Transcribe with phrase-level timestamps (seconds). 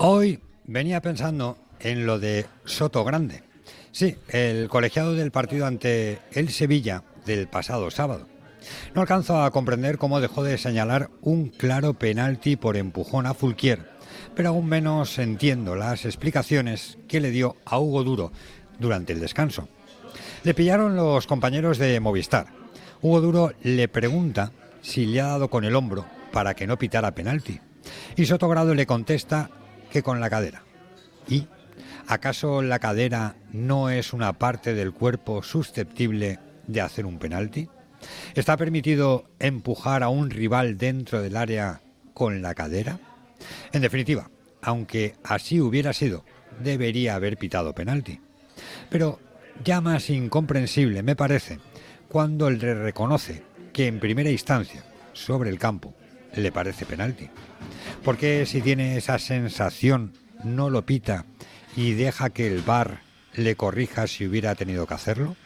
[0.00, 3.42] Hoy venía pensando en lo de Soto Grande.
[3.90, 8.28] Sí, el colegiado del partido ante el Sevilla del pasado sábado.
[8.94, 13.90] No alcanzo a comprender cómo dejó de señalar un claro penalti por empujón a Fulquier,
[14.36, 18.30] pero aún menos entiendo las explicaciones que le dio a Hugo Duro
[18.78, 19.68] durante el descanso.
[20.44, 22.46] Le pillaron los compañeros de Movistar.
[23.02, 27.16] Hugo Duro le pregunta si le ha dado con el hombro para que no pitara
[27.16, 27.58] penalti.
[28.16, 29.50] Y Sotogrado le contesta
[29.90, 30.62] que con la cadera.
[31.28, 31.46] ¿Y
[32.06, 37.68] acaso la cadera no es una parte del cuerpo susceptible de hacer un penalti?
[38.34, 41.80] ¿Está permitido empujar a un rival dentro del área
[42.14, 42.98] con la cadera?
[43.72, 44.30] En definitiva,
[44.62, 46.24] aunque así hubiera sido,
[46.60, 48.20] debería haber pitado penalti.
[48.90, 49.20] Pero
[49.64, 51.58] ya más incomprensible me parece
[52.08, 54.82] cuando le reconoce que en primera instancia,
[55.12, 55.94] sobre el campo,
[56.34, 57.28] le parece penalti.
[58.04, 61.26] Porque si tiene esa sensación, no lo pita
[61.76, 63.00] y deja que el VAR
[63.34, 65.36] le corrija si hubiera tenido que hacerlo?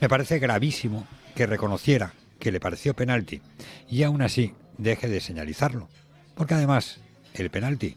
[0.00, 3.40] Me parece gravísimo que reconociera que le pareció penalti
[3.88, 5.88] y aún así deje de señalizarlo.
[6.34, 7.00] Porque además,
[7.34, 7.96] el penalti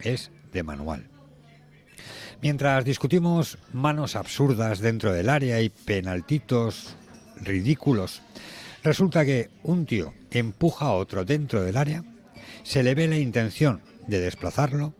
[0.00, 1.08] es de manual.
[2.42, 6.96] Mientras discutimos manos absurdas dentro del área y penaltitos
[7.40, 8.22] ridículos,
[8.82, 12.04] resulta que un tío empuja a otro dentro del área
[12.66, 14.92] se le ve la intención de desplazarlo,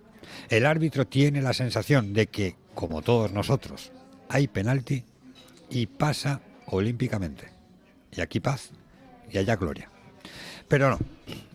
[0.51, 3.91] el árbitro tiene la sensación de que, como todos nosotros,
[4.29, 5.05] hay penalti
[5.69, 7.51] y pasa olímpicamente.
[8.13, 8.71] Y aquí paz
[9.33, 9.91] y allá gloria.
[10.69, 10.99] Pero no,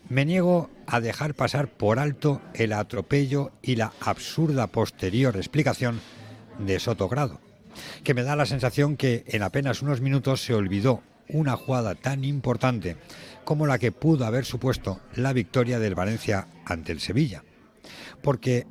[0.10, 6.02] me niego a dejar pasar por alto el atropello y la absurda posterior explicación
[6.60, 7.40] de Sotogrado,
[8.04, 12.24] que me da la sensación que en apenas unos minutos se olvidó una jugada tan
[12.24, 12.98] importante
[13.44, 17.44] como la que pudo haber supuesto la victoria del Valencia ante el Sevilla.
[18.22, 18.68] Porque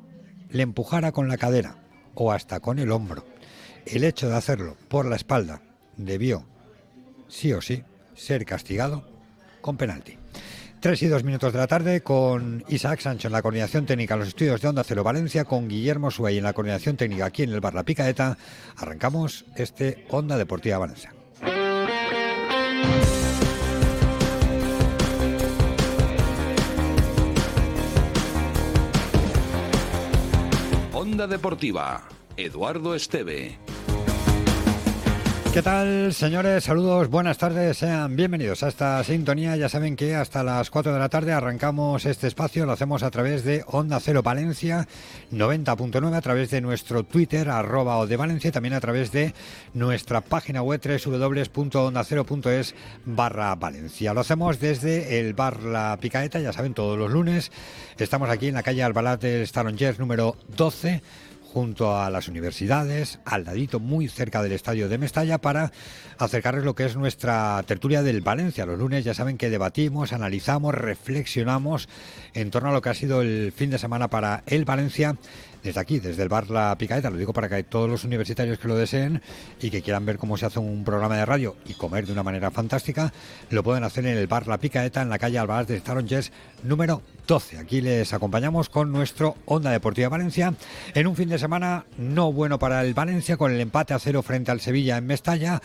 [0.49, 1.77] le empujara con la cadera
[2.13, 3.25] o hasta con el hombro,
[3.85, 5.61] el hecho de hacerlo por la espalda
[5.97, 6.45] debió,
[7.27, 7.83] sí o sí,
[8.15, 9.07] ser castigado
[9.61, 10.17] con penalti.
[10.79, 14.29] Tres y dos minutos de la tarde con Isaac Sancho en la coordinación técnica, los
[14.29, 17.61] estudios de Onda Cero Valencia, con Guillermo Suey en la coordinación técnica aquí en el
[17.61, 18.37] Bar La Picaeta.
[18.77, 21.13] Arrancamos este Onda Deportiva Valencia.
[30.93, 32.03] Onda Deportiva,
[32.37, 33.70] Eduardo Esteve.
[35.53, 36.63] ¿Qué tal, señores?
[36.63, 39.57] Saludos, buenas tardes, sean bienvenidos a esta sintonía.
[39.57, 43.11] Ya saben que hasta las 4 de la tarde arrancamos este espacio, lo hacemos a
[43.11, 44.87] través de Onda Cero Valencia
[45.33, 49.33] 90.9, a través de nuestro Twitter, arroba o de Valencia, y también a través de
[49.73, 52.73] nuestra página web www.ondacero.es
[53.03, 54.13] barra Valencia.
[54.13, 57.51] Lo hacemos desde el bar La Picaeta, ya saben, todos los lunes.
[57.97, 61.01] Estamos aquí en la calle Albalat del Stalongers número 12
[61.53, 65.71] junto a las universidades, al ladito muy cerca del estadio de Mestalla, para
[66.17, 68.65] acercarles lo que es nuestra tertulia del Valencia.
[68.65, 71.89] Los lunes ya saben que debatimos, analizamos, reflexionamos
[72.33, 75.17] en torno a lo que ha sido el fin de semana para el Valencia
[75.63, 78.67] desde aquí, desde el bar La Picaeta, lo digo para que todos los universitarios que
[78.67, 79.21] lo deseen
[79.61, 82.23] y que quieran ver cómo se hace un programa de radio y comer de una
[82.23, 83.13] manera fantástica,
[83.49, 86.31] lo pueden hacer en el bar La Picaeta, en la calle Albaraz de Jazz
[86.63, 87.57] número 12.
[87.57, 90.53] Aquí les acompañamos con nuestro Onda Deportiva Valencia
[90.93, 94.23] en un fin de semana no bueno para el Valencia con el empate a cero
[94.23, 95.61] frente al Sevilla en Mestalla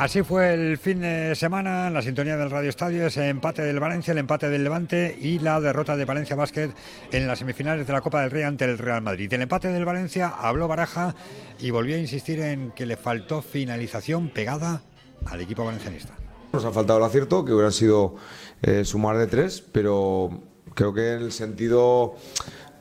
[0.00, 3.80] Así fue el fin de semana en la sintonía del Radio Estadio, ese empate del
[3.80, 6.70] Valencia, el empate del Levante y la derrota de Valencia Basket
[7.10, 9.32] en las semifinales de la Copa del Rey ante el Real Madrid.
[9.32, 11.16] El empate del Valencia habló Baraja
[11.58, 14.82] y volvió a insistir en que le faltó finalización pegada
[15.26, 16.14] al equipo valencianista.
[16.52, 18.14] Nos ha faltado el acierto, que hubiera sido
[18.62, 20.30] eh, sumar de tres, pero
[20.74, 22.14] creo que en el sentido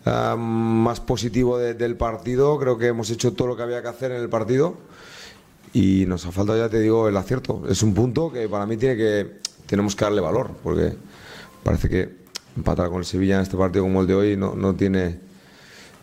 [0.06, 3.88] eh, más positivo de- del partido, creo que hemos hecho todo lo que había que
[3.88, 4.78] hacer en el partido
[5.74, 7.64] y nos ha faltado, ya te digo, el acierto.
[7.70, 10.94] Es un punto que para mí tiene que, tenemos que darle valor, porque
[11.64, 12.10] parece que
[12.56, 15.20] empatar con el Sevilla en este partido como el de hoy no, no tiene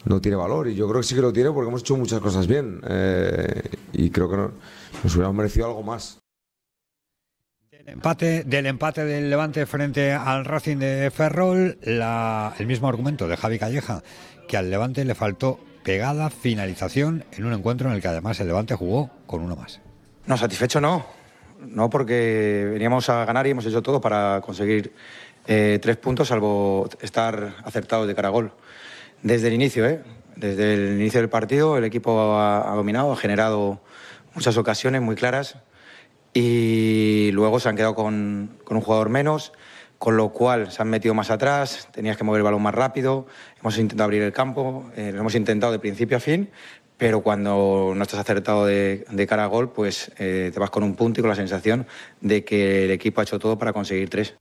[0.05, 2.21] no tiene valor y yo creo que sí que lo tiene porque hemos hecho muchas
[2.21, 3.63] cosas bien eh,
[3.95, 4.53] y creo que no-
[5.03, 6.19] nos hubiéramos merecido algo más.
[7.87, 13.59] Empate, del empate del Levante frente al Racing de Ferrol, el mismo argumento de Javi
[13.59, 14.03] Calleja,
[14.47, 18.49] que al Levante le faltó pegada finalización en un encuentro en el que además el
[18.49, 19.81] Levante jugó con uno más.
[20.27, 21.07] No, satisfecho no.
[21.61, 24.93] No, porque veníamos a ganar y hemos hecho todo para conseguir
[25.47, 28.53] eh, tres puntos, salvo estar acertados de cara a gol.
[29.23, 30.03] Desde el inicio, ¿eh?
[30.37, 33.81] Desde el inicio del partido, el equipo ha, ha dominado, ha generado
[34.35, 35.57] muchas ocasiones muy claras
[36.33, 39.53] y luego se han quedado con, con un jugador menos,
[39.99, 43.27] con lo cual se han metido más atrás, tenías que mover el balón más rápido,
[43.61, 46.51] hemos intentado abrir el campo, eh, lo hemos intentado de principio a fin,
[46.97, 50.95] pero cuando no estás acertado de, cara a gol, pues eh, te vas con un
[50.95, 51.87] punto y con la sensación
[52.21, 54.37] de que el equipo ha hecho todo para conseguir tres.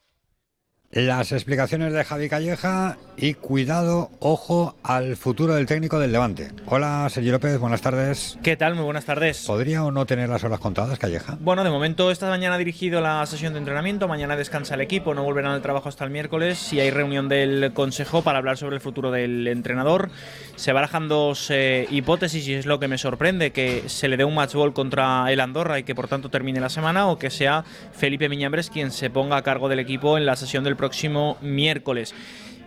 [0.94, 6.52] Las explicaciones de Javi Calleja y cuidado, ojo al futuro del técnico del Levante.
[6.68, 8.38] Hola, Sergio López, buenas tardes.
[8.44, 8.76] ¿Qué tal?
[8.76, 9.44] Muy buenas tardes.
[9.48, 11.36] ¿Podría o no tener las horas contadas, Calleja?
[11.40, 15.16] Bueno, de momento esta mañana ha dirigido la sesión de entrenamiento, mañana descansa el equipo,
[15.16, 18.76] no volverán al trabajo hasta el miércoles y hay reunión del Consejo para hablar sobre
[18.76, 20.12] el futuro del entrenador.
[20.56, 24.24] Se barajan dos eh, hipótesis y es lo que me sorprende, que se le dé
[24.24, 27.30] un match ball contra el Andorra y que por tanto termine la semana o que
[27.30, 31.38] sea Felipe Miñambres quien se ponga a cargo del equipo en la sesión del próximo
[31.42, 32.14] miércoles.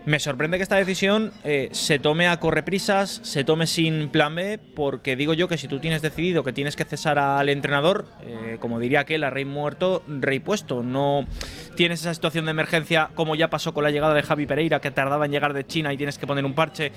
[0.06, 4.60] Me sorprende que esta decisión eh, se tome a correprisas, se tome sin plan B,
[4.76, 8.56] porque digo yo que si tú tienes decidido que tienes que cesar al entrenador, eh,
[8.60, 10.84] como diría aquel, a rey muerto, rey puesto.
[10.84, 11.26] No
[11.74, 14.92] tienes esa situación de emergencia como ya pasó con la llegada de Javi Pereira, que
[14.92, 16.92] tardaba en llegar de China y tienes que poner un parche.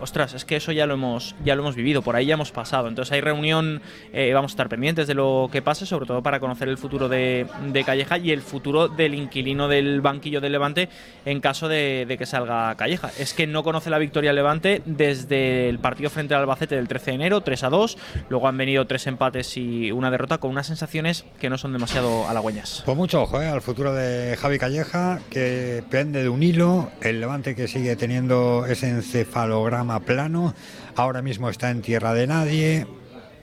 [0.00, 2.52] Ostras, es que eso ya lo hemos, ya lo hemos vivido, por ahí ya hemos
[2.52, 2.88] pasado.
[2.88, 3.80] Entonces hay reunión,
[4.12, 7.08] eh, vamos a estar pendientes de lo que pase, sobre todo para conocer el futuro
[7.08, 7.46] de,
[7.86, 10.88] Calleja y el futuro del inquilino del banquillo del Levante
[11.24, 13.10] en caso de, que salga Calleja.
[13.18, 17.12] Es que no conoce la victoria Levante desde el partido frente al Albacete del 13
[17.12, 17.98] de enero, 3 a 2.
[18.28, 22.28] Luego han venido tres empates y una derrota con unas sensaciones que no son demasiado
[22.28, 22.82] halagüeñas.
[22.84, 26.90] Pues mucho ojo eh, al futuro de Javi Calleja, que pende de un hilo.
[27.00, 30.54] El Levante que sigue teniendo ese encefalograma plano.
[30.94, 32.86] Ahora mismo está en tierra de nadie.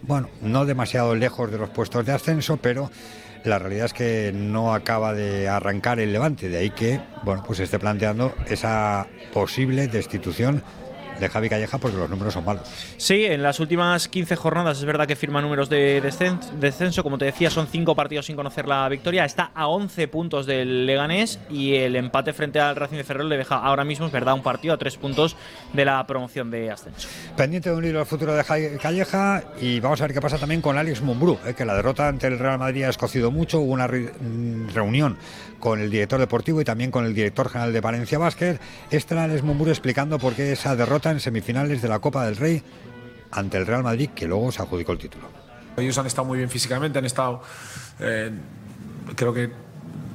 [0.01, 2.91] Bueno, no demasiado lejos de los puestos de ascenso, pero
[3.43, 6.49] la realidad es que no acaba de arrancar el Levante.
[6.49, 10.63] De ahí que, bueno, pues esté planteando esa posible destitución
[11.23, 12.63] de Javi Calleja porque los números son malos.
[12.97, 17.03] Sí, en las últimas 15 jornadas es verdad que firma números de descen- descenso.
[17.03, 19.25] Como te decía, son 5 partidos sin conocer la victoria.
[19.25, 23.37] Está a 11 puntos del Leganés y el empate frente al Racing de Ferrol le
[23.37, 25.35] deja ahora mismo, es verdad, un partido a 3 puntos
[25.73, 27.07] de la promoción de ascenso.
[27.35, 30.37] Pendiente de un hilo el futuro de Javi Calleja y vamos a ver qué pasa
[30.37, 33.59] también con Alex Mumbrú, eh, que la derrota ante el Real Madrid ha escocido mucho.
[33.59, 35.17] Hubo una mm, reunión
[35.63, 38.59] con el director deportivo y también con el director general de Valencia Basket.
[38.91, 42.61] Este Alex Mumbrú explicando por qué esa derrota en semifinales de la Copa del Rey
[43.31, 45.29] ante el Real Madrid, que luego se adjudicó el título.
[45.77, 47.41] Ellos han estado muy bien físicamente, han estado,
[48.01, 48.29] eh,
[49.15, 49.51] creo que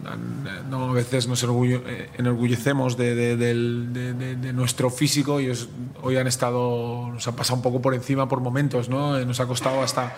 [0.04, 5.50] han- no, a veces nos eh, enorgullecemos de, nuestro físico y
[6.02, 9.18] hoy han estado, nos han pasado un poco por encima por momentos, ¿no?
[9.18, 10.14] Eh, nos ha costado hasta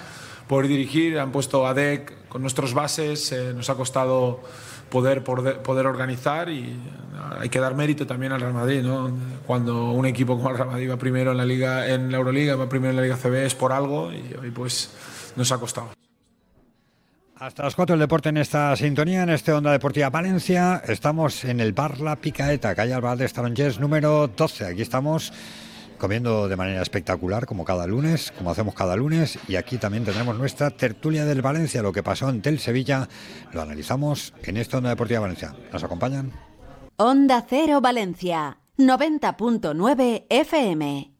[0.48, 4.40] poder dirigir, han puesto a DEC con nuestros bases, eh, nos ha costado
[4.90, 6.76] poder, poder, poder organizar y
[7.38, 9.10] hay que dar mérito también al Real Madrid, ¿no?
[9.46, 12.56] Cuando un equipo como el Real Madrid va primero en la liga, en la Euroliga,
[12.56, 14.90] va primero en la Liga CB es por algo y hoy pues
[15.36, 15.90] nos ha costado.
[17.36, 20.82] Hasta las 4 el deporte en esta sintonía, en este Onda Deportiva Valencia.
[20.86, 24.66] Estamos en el bar La Picaeta, calle Alba de Starongers número 12.
[24.66, 25.32] Aquí estamos
[26.00, 29.38] comiendo de manera espectacular, como cada lunes, como hacemos cada lunes.
[29.46, 33.08] Y aquí también tendremos nuestra tertulia del Valencia, lo que pasó ante el Sevilla.
[33.52, 35.54] Lo analizamos en esta Onda Deportiva Valencia.
[35.72, 36.32] ¿Nos acompañan?
[36.96, 41.19] Onda Cero Valencia, 90.9 FM.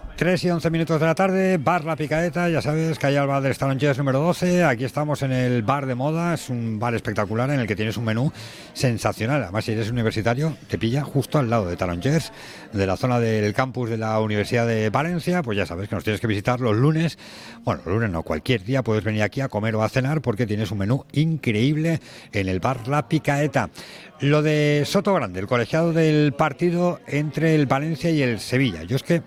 [0.21, 3.55] 3 y 11 minutos de la tarde, Bar La Picaeta, ya sabes, calle Alba del
[3.55, 4.63] Starongers número 12.
[4.63, 7.97] Aquí estamos en el bar de moda, es un bar espectacular en el que tienes
[7.97, 8.31] un menú
[8.73, 9.41] sensacional.
[9.41, 12.31] Además, si eres universitario, te pilla justo al lado de Talongers,
[12.71, 15.41] de la zona del campus de la Universidad de Valencia.
[15.41, 17.17] Pues ya sabes que nos tienes que visitar los lunes.
[17.63, 20.69] Bueno, lunes no, cualquier día puedes venir aquí a comer o a cenar porque tienes
[20.69, 21.99] un menú increíble
[22.31, 23.71] en el bar La Picaeta.
[24.19, 28.83] Lo de Soto Grande, el colegiado del partido entre el Valencia y el Sevilla.
[28.83, 29.23] Yo es que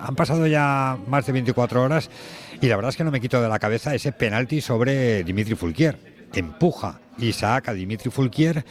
[0.00, 2.08] han pasado ya más de 24 horas
[2.60, 5.56] y la verdad es que no me quito de la cabeza ese penalti sobre Dimitri
[5.56, 5.98] Fulquier.
[6.32, 8.64] Empuja Isaac a Dimitri Fulquier,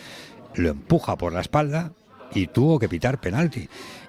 [0.55, 1.91] lo empuja por la espalda
[2.33, 3.67] y tuvo que pitar penalti.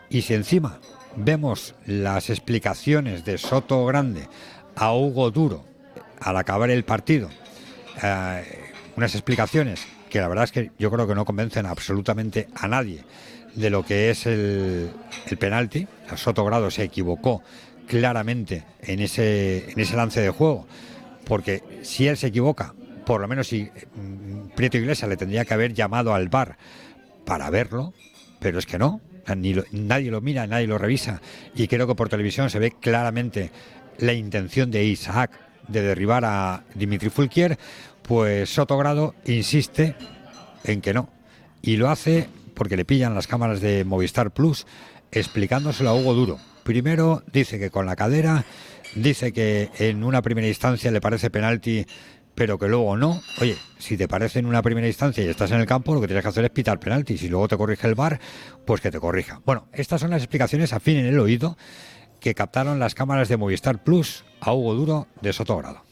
[0.09, 0.79] Y si encima
[1.17, 4.29] vemos las explicaciones de Soto Grande
[4.77, 5.65] a Hugo Duro
[6.21, 7.29] al acabar el partido,
[8.05, 8.45] eh,
[8.97, 13.03] unas explicaciones que la verdad es que yo creo que no convencen absolutamente a nadie
[13.55, 14.91] de lo que es el,
[15.27, 15.87] el penalti.
[16.17, 17.43] Soto Grado se equivocó
[17.87, 20.67] claramente en ese, en ese lance de juego,
[21.27, 25.55] porque si él se equivoca, por lo menos si mm, Prieto Iglesias le tendría que
[25.55, 26.57] haber llamado al bar
[27.25, 27.93] para verlo,
[28.41, 29.01] pero es que no,
[29.37, 31.21] ni nadie lo mira, nadie lo revisa,
[31.55, 33.51] y creo que por televisión se ve claramente
[33.99, 35.31] la intención de Isaac
[35.69, 37.59] de derribar a Dimitri Fulquier,
[38.03, 39.95] pues Sotogrado insiste
[40.65, 41.09] en que no.
[41.63, 42.29] Y lo hace
[42.63, 44.69] porque le pillan las cámaras de Movistar Plus
[45.11, 46.39] explicándoselo a Hugo Duro.
[46.63, 48.45] Primero dice que con la cadera,
[48.95, 51.85] dice que en una primera instancia le parece penalti,
[52.37, 53.21] pero que luego no.
[53.41, 56.07] Oye, si te parece en una primera instancia y estás en el campo, lo que
[56.07, 57.19] tienes que hacer es pitar penalti.
[57.19, 58.21] Si luego te corrige el bar,
[58.65, 59.41] pues que te corrija.
[59.45, 61.59] Bueno, estas son las explicaciones afín en el oído
[62.21, 65.83] que captaron las cámaras de Movistar Plus a Hugo Duro de Sotogrado.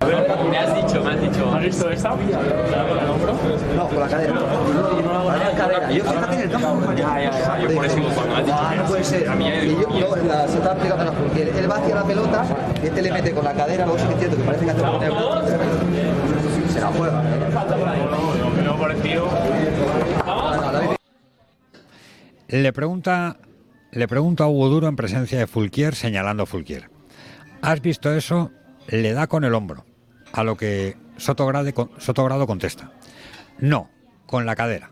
[0.00, 1.52] Me has dicho, me has dicho.
[1.52, 2.10] ¿Has visto esta?
[2.10, 3.34] ¿Con el hombro?
[3.76, 4.34] No, con la cadera.
[4.34, 5.90] la cadera.
[5.90, 6.92] Yo fíjate en el campo.
[6.92, 7.58] Ya, ya, ya.
[7.60, 8.58] Yo por eso cuando me has dicho.
[8.58, 9.22] Ah, no puede ser.
[9.22, 12.44] Y yo, no, la, se está aplicando la porque él va hacia la pelota,
[12.82, 15.00] y este le mete con la cadera, luego se entiende que parece que hace un
[16.72, 17.22] Se la juega.
[18.64, 19.28] No, parecido.
[22.48, 23.36] Le pregunta,
[23.90, 26.88] le pregunta a Hugo Duro en presencia de Fulquier, señalando a Fulquier.
[27.60, 28.52] ¿Has visto eso?
[28.86, 29.87] Le da con el hombro.
[30.32, 32.92] A lo que Sotogrado contesta,
[33.58, 33.90] no,
[34.26, 34.90] con la cadera.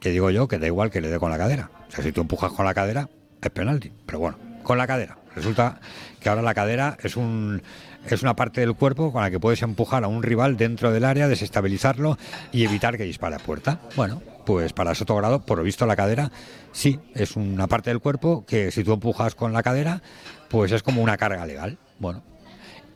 [0.00, 1.70] Que digo yo que da igual que le dé con la cadera.
[1.88, 3.08] O sea, si tú empujas con la cadera,
[3.40, 3.92] es penalti.
[4.04, 5.18] Pero bueno, con la cadera.
[5.34, 5.80] Resulta
[6.20, 7.62] que ahora la cadera es un
[8.08, 11.04] es una parte del cuerpo con la que puedes empujar a un rival dentro del
[11.04, 12.18] área, desestabilizarlo
[12.52, 13.80] y evitar que dispare a puerta.
[13.96, 16.30] Bueno, pues para Sotogrado, por lo visto la cadera
[16.72, 20.02] sí es una parte del cuerpo que si tú empujas con la cadera,
[20.48, 21.78] pues es como una carga legal.
[21.98, 22.22] Bueno,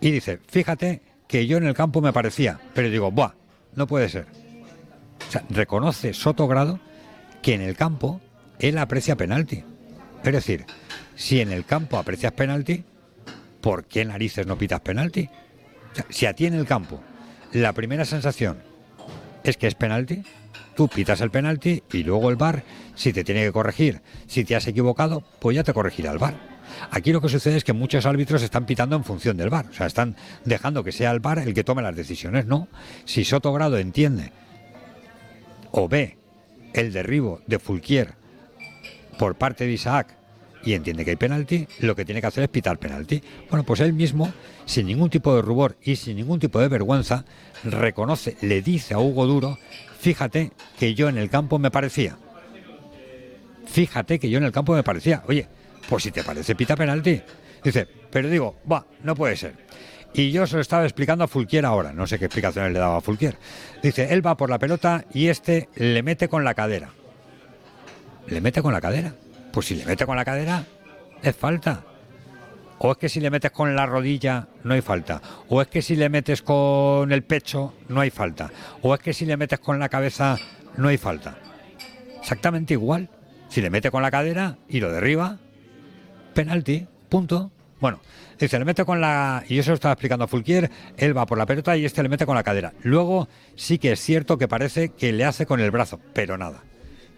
[0.01, 3.35] y dice, fíjate que yo en el campo me parecía, pero digo, ¡buah!
[3.77, 4.27] No puede ser.
[5.29, 6.81] O sea, reconoce Soto Grado
[7.41, 8.21] que en el campo
[8.59, 9.63] él aprecia penalti.
[10.25, 10.67] Es decir,
[11.15, 12.83] si en el campo aprecias penalti,
[13.61, 15.31] ¿por qué narices no pitas penalti?
[16.09, 17.01] Si a ti en el campo
[17.53, 18.59] la primera sensación
[19.45, 20.25] es que es penalti,
[20.75, 22.65] tú pitas el penalti y luego el bar,
[22.97, 26.50] si te tiene que corregir, si te has equivocado, pues ya te corregirá el bar.
[26.91, 29.73] Aquí lo que sucede es que muchos árbitros están pitando en función del VAR, o
[29.73, 32.69] sea, están dejando que sea el VAR el que tome las decisiones, no.
[33.05, 34.33] Si Soto Grado entiende
[35.73, 36.17] o ve
[36.73, 38.15] el derribo de Fulquier
[39.19, 40.17] por parte de Isaac
[40.65, 43.23] y entiende que hay penalti, lo que tiene que hacer es pitar penalti.
[43.49, 44.33] Bueno, pues él mismo,
[44.67, 47.25] sin ningún tipo de rubor y sin ningún tipo de vergüenza,
[47.65, 49.59] reconoce, le dice a Hugo Duro,
[49.99, 52.19] fíjate que yo en el campo me parecía.
[53.67, 55.23] Fíjate que yo en el campo me parecía.
[55.29, 55.49] Oye,
[55.91, 57.21] pues si te parece pita penalti.
[57.65, 59.55] Dice, pero digo, va, no puede ser.
[60.15, 62.99] Y yo se lo estaba explicando a Fulquier ahora, no sé qué explicaciones le daba
[62.99, 63.37] a Fulquier.
[63.83, 66.91] Dice, él va por la pelota y este le mete con la cadera.
[68.29, 69.15] ¿Le mete con la cadera?
[69.53, 70.65] Pues si le mete con la cadera,
[71.23, 71.85] es falta.
[72.79, 75.21] O es que si le metes con la rodilla, no hay falta.
[75.49, 78.51] O es que si le metes con el pecho, no hay falta.
[78.81, 80.39] O es que si le metes con la cabeza,
[80.77, 81.37] no hay falta.
[82.21, 83.11] Exactamente igual.
[83.49, 85.39] Si le mete con la cadera y lo derriba,
[86.45, 87.51] penalti, punto.
[87.81, 88.01] Bueno,
[88.39, 89.45] dice, le mete con la...
[89.47, 92.09] Y eso lo estaba explicando a Fulquier, él va por la pelota y este le
[92.09, 92.73] mete con la cadera.
[92.83, 96.63] Luego sí que es cierto que parece que le hace con el brazo, pero nada.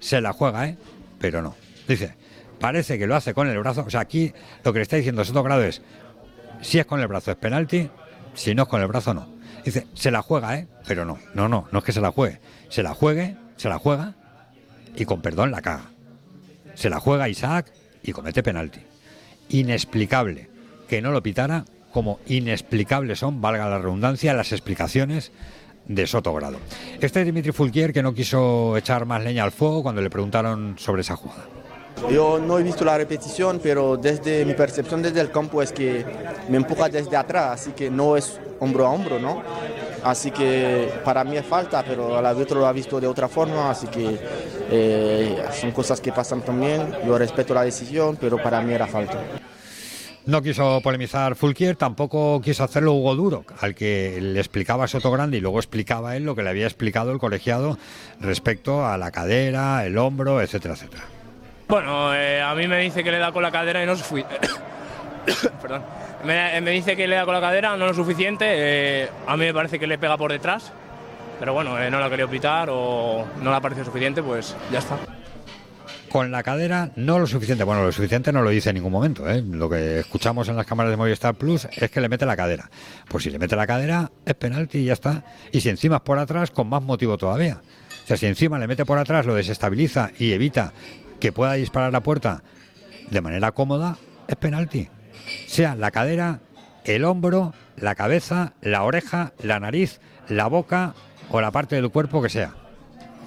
[0.01, 0.77] Se la juega, ¿eh?
[1.21, 1.55] Pero no.
[1.87, 2.15] Dice,
[2.59, 3.85] parece que lo hace con el brazo.
[3.87, 4.33] O sea, aquí
[4.65, 5.83] lo que le está diciendo Soto Grado es,
[6.61, 7.89] si es con el brazo es penalti,
[8.35, 9.29] si no es con el brazo no.
[9.65, 10.67] Dice, se la juega, ¿eh?
[10.87, 12.41] Pero no, no, no, no es que se la juegue.
[12.69, 14.15] Se la juegue, se la juega
[14.97, 15.91] y con perdón la caga.
[16.75, 18.81] Se la juega Isaac y comete penalti.
[19.53, 20.49] Inexplicable
[20.89, 25.33] que no lo pitara, como inexplicables son, valga la redundancia, las explicaciones
[25.87, 26.59] de Soto Grado.
[27.01, 30.75] Este es Dimitri Fulquier que no quiso echar más leña al fuego cuando le preguntaron
[30.79, 31.47] sobre esa jugada.
[32.11, 36.05] Yo no he visto la repetición, pero desde mi percepción desde el campo es que
[36.49, 39.43] me empuja desde atrás, así que no es hombro a hombro, ¿no?
[40.05, 43.71] Así que para mí es falta, pero el árbitro lo ha visto de otra forma,
[43.71, 44.19] así que
[44.71, 46.93] eh, son cosas que pasan también.
[47.07, 49.19] Yo respeto la decisión, pero para mí era falta.
[50.25, 55.39] No quiso polemizar Fulquier, tampoco quiso hacerlo Hugo Duro, al que le explicaba Soto Grande
[55.39, 57.77] y luego explicaba él lo que le había explicado el colegiado
[58.21, 61.03] respecto a la cadera, el hombro, etcétera, etcétera.
[61.69, 64.03] Bueno, eh, a mí me dice que le da con la cadera y no es
[64.03, 64.25] fui-
[65.63, 65.83] Perdón.
[66.25, 68.45] Me, dice que le da con la cadera, no lo suficiente.
[68.49, 70.73] eh, a mí me parece que le pega por detrás.
[71.43, 74.79] Pero bueno, eh, no la quería pitar o no le ha parecido suficiente, pues ya
[74.79, 74.97] está.
[76.09, 79.29] Con la cadera no lo suficiente, bueno, lo suficiente no lo dice en ningún momento.
[79.29, 79.43] ¿eh?
[79.43, 82.71] Lo que escuchamos en las cámaras de Movistar Plus es que le mete la cadera.
[83.09, 85.25] Pues si le mete la cadera es penalti y ya está.
[85.51, 87.61] Y si encima es por atrás, con más motivo todavía.
[88.05, 90.73] O sea, si encima le mete por atrás, lo desestabiliza y evita
[91.19, 92.45] que pueda disparar la puerta
[93.11, 93.97] de manera cómoda,
[94.29, 94.89] es penalti.
[95.47, 96.41] Sea la cadera,
[96.85, 100.95] el hombro, la cabeza, la oreja, la nariz, la boca
[101.31, 102.53] o la parte del cuerpo que sea.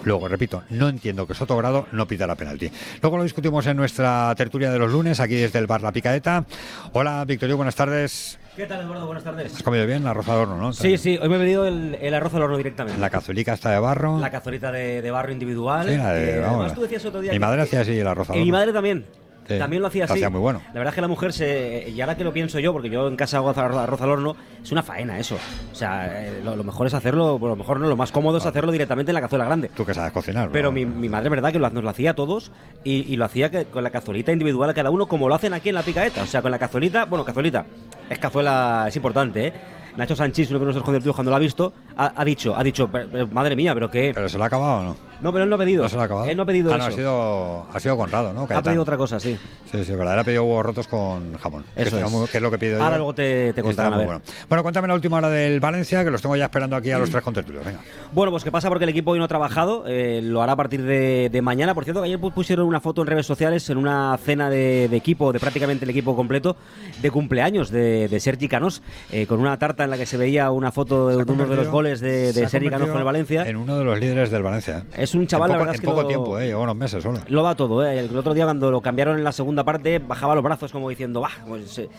[0.03, 2.69] Luego, repito, no entiendo que Soto Grado no pida la penalti.
[3.01, 6.45] Luego lo discutimos en nuestra tertulia de los lunes, aquí desde el bar La Picaeta.
[6.93, 8.37] Hola, Victorio, buenas tardes.
[8.55, 9.05] ¿Qué tal, Eduardo?
[9.07, 9.55] Buenas tardes.
[9.55, 10.05] ¿Has comido bien?
[10.05, 10.73] Arroz al horno, ¿no?
[10.73, 12.99] Sí, sí, hoy me he pedido el, el arroz al horno directamente.
[13.01, 14.19] La cazuelica está de barro.
[14.19, 15.87] La cazolita de, de barro individual.
[15.89, 17.97] Sí, la de- que vamos, además tú decías otro día Mi que- madre hacía así
[17.97, 18.57] el arroz al Y mi horno.
[18.59, 19.05] madre también.
[19.47, 20.13] Sí, También lo hacía así.
[20.13, 20.59] hacía muy bueno.
[20.67, 21.87] La verdad es que la mujer se.
[21.89, 24.71] Y ahora que lo pienso yo, porque yo en casa hago arroz al horno, es
[24.71, 25.37] una faena eso.
[25.71, 28.39] O sea, eh, lo, lo mejor es hacerlo, bueno, lo mejor no, lo más cómodo
[28.39, 29.69] es hacerlo directamente en la cazuela grande.
[29.75, 30.49] Tú que sabes cocinar.
[30.51, 30.71] Pero ¿no?
[30.71, 32.51] mi, mi madre, verdad, que lo, nos lo hacía a todos
[32.83, 35.53] y, y lo hacía que- con la cazuelita individual a cada uno, como lo hacen
[35.53, 36.23] aquí en la picaeta.
[36.23, 37.65] O sea, con la cazuelita, bueno, cazuelita,
[38.09, 39.53] es cazuela, es importante, ¿eh?
[39.95, 42.89] Nacho Sanchís, uno de nuestros concertidos, cuando lo ha visto, ha, ha dicho, ha dicho,
[42.91, 44.11] "Pero- pero, madre mía, pero qué.
[44.13, 44.97] ¿Pero se lo ha acabado o no?
[45.25, 45.81] No, pero él no ha pedido.
[45.81, 46.27] ¿No se lo ha acabado?
[46.29, 46.97] Él no ha pedido ah, no, ha eso.
[46.97, 48.43] sido, ha sido Conrado, ¿no?
[48.43, 49.35] Ha pedido otra cosa, sí.
[49.71, 50.13] Sí, sí, verdad.
[50.13, 51.65] Él ha pedido huevos rotos con jamón.
[51.75, 52.11] Eso es.
[52.11, 52.83] muy- que es lo que pido yo.
[52.83, 53.75] Ahora luego te, te ver.
[53.75, 54.21] bueno.
[54.47, 57.09] Bueno, cuéntame la última hora del Valencia, que los tengo ya esperando aquí a los
[57.09, 57.65] tres contertulios.
[57.65, 57.79] Venga.
[58.13, 60.55] Bueno, pues que pasa porque el equipo hoy no ha trabajado, eh, lo hará a
[60.55, 61.73] partir de, de mañana.
[61.73, 64.95] Por cierto, ayer pu- pusieron una foto en redes sociales en una cena de, de
[64.95, 66.55] equipo, de prácticamente el equipo completo,
[67.01, 70.51] de cumpleaños de, de Sergi Canós, eh, con una tarta en la que se veía
[70.51, 73.47] una foto de, uno de los goles de, de Sergi Canós con el Valencia.
[73.49, 74.85] En uno de los líderes del Valencia.
[74.95, 75.07] ¿eh?
[75.15, 76.47] Es un chaval, en la poco, verdad es que poco lo- tiempo, ¿eh?
[76.47, 77.19] lleva unos meses solo.
[77.27, 77.99] Lo va todo, ¿eh?
[77.99, 81.21] El otro día cuando lo cambiaron en la segunda parte bajaba los brazos como diciendo,
[81.21, 81.89] bah, pues, eh,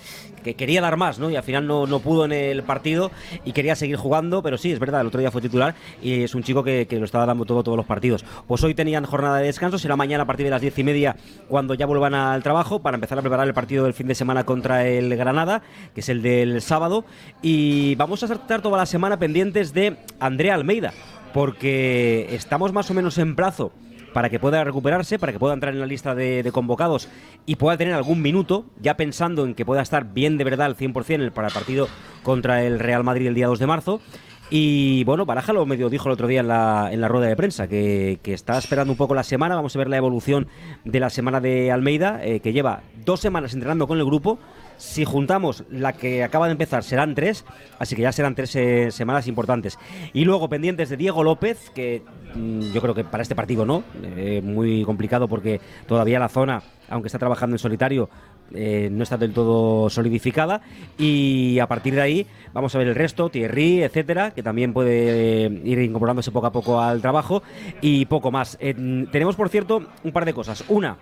[0.44, 1.30] que quería dar más, ¿no?
[1.30, 3.10] Y al final no, no pudo en el partido
[3.44, 6.34] y quería seguir jugando, pero sí, es verdad, el otro día fue titular y es
[6.34, 8.24] un chico que, que lo estaba dando todo todos los partidos.
[8.46, 11.16] Pues hoy tenían jornada de descanso, será mañana a partir de las diez y media
[11.48, 14.44] cuando ya vuelvan al trabajo para empezar a preparar el partido del fin de semana
[14.44, 15.62] contra el Granada,
[15.94, 17.04] que es el del sábado.
[17.42, 20.92] Y vamos a estar toda la semana pendientes de Andrea Almeida,
[21.36, 23.70] porque estamos más o menos en plazo
[24.14, 27.10] para que pueda recuperarse, para que pueda entrar en la lista de, convocados
[27.44, 30.76] y pueda tener algún minuto, ya pensando en que pueda estar bien de verdad al
[30.76, 31.88] 100% en el- para el partido
[32.22, 34.00] contra el Real Madrid el día 2 de marzo.
[34.48, 37.36] Y bueno, Baraja lo medio dijo el otro día en la, en la rueda de
[37.36, 40.46] prensa, que, que está esperando un poco la semana, vamos a ver la evolución
[40.86, 44.38] de la semana de Almeida, eh, que lleva dos semanas entrenando con el grupo.
[44.76, 47.44] Si juntamos la que acaba de empezar, serán tres,
[47.78, 49.78] así que ya serán tres eh, semanas importantes.
[50.12, 52.02] Y luego pendientes de Diego López, que
[52.34, 53.82] mm, yo creo que para este partido no,
[54.16, 58.08] eh, muy complicado porque todavía la zona, aunque está trabajando en solitario,
[58.54, 60.60] eh, no está del todo solidificada.
[60.98, 65.46] Y a partir de ahí vamos a ver el resto, Thierry, etcétera, que también puede
[65.64, 67.42] ir incorporándose poco a poco al trabajo
[67.80, 68.56] y poco más.
[68.60, 70.64] Eh, tenemos, por cierto, un par de cosas.
[70.68, 70.96] Una,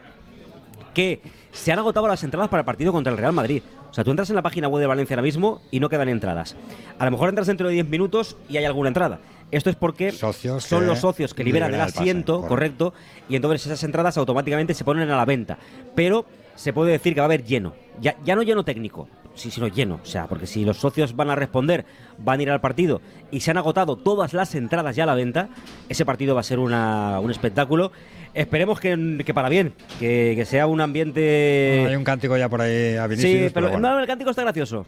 [0.95, 1.21] que
[1.53, 3.63] se han agotado las entradas para el partido contra el Real Madrid.
[3.91, 6.09] O sea, tú entras en la página web de Valencia ahora mismo y no quedan
[6.09, 6.57] entradas.
[6.99, 9.21] A lo mejor entras dentro de 10 minutos y hay alguna entrada.
[9.51, 12.93] Esto es porque Socios son los socios que liberan el liberan el pase, asiento, correcto,
[13.29, 15.59] y entonces esas entradas automáticamente se ponen a la venta.
[15.95, 17.75] Pero se puede decir que va a haber lleno.
[18.01, 20.01] Ya, ya no lleno técnico, sino lleno.
[20.03, 21.85] O sea, porque si los socios van a responder,
[22.19, 25.15] van a ir al partido y se han agotado todas las entradas ya a la
[25.15, 25.49] venta,
[25.89, 27.93] ese partido va a ser una- un espectáculo.
[28.35, 31.87] Esperemos que, que para bien, que, que sea un ambiente...
[31.89, 33.91] Hay un cántico ya por ahí a Vinicius, Sí, pero, bueno.
[33.95, 34.87] no, el cántico está gracioso.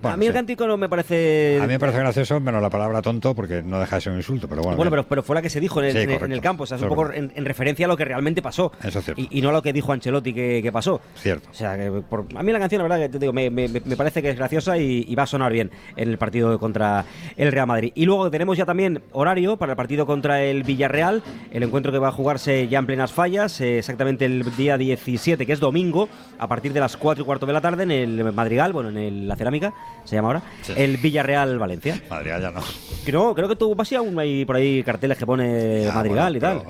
[0.00, 1.58] Bueno, a mí el cántico no me parece...
[1.60, 4.18] A mí me parece gracioso, menos la palabra tonto, porque no deja de ser un
[4.18, 4.76] insulto, pero bueno.
[4.76, 6.34] Bueno, pero, pero fue la que se dijo en el, Sí, en el- en correcto.
[6.36, 8.70] el campo, o sea, es un poco en, en referencia a lo que realmente pasó.
[8.84, 9.20] Eso es cierto.
[9.22, 11.00] Y, y no a lo que dijo Ancelotti que, que pasó.
[11.16, 11.48] Cierto.
[11.50, 13.68] O sea, que por- a mí la canción, la verdad, que te digo, me, me-
[13.68, 17.04] me parece que es graciosa y, y va a sonar bien en el partido contra
[17.36, 17.92] el Real Madrid.
[17.94, 21.98] Y luego tenemos ya también horario para el partido contra el Villarreal, el encuentro que
[21.98, 26.08] va a jugarse ya en plenas fallas, eh, exactamente el día 17, que es domingo,
[26.38, 28.96] a partir de las 4 y cuarto de la tarde en el Madrigal, bueno, en
[28.98, 29.67] el- la cerámica,
[30.04, 30.42] se llama ahora,
[30.76, 32.00] el Villarreal Valencia.
[32.08, 32.60] Madrigal ya no.
[33.12, 36.36] No, creo que tú vas y aún hay por ahí carteles que pone Ya, Madrigal
[36.36, 36.62] y tal.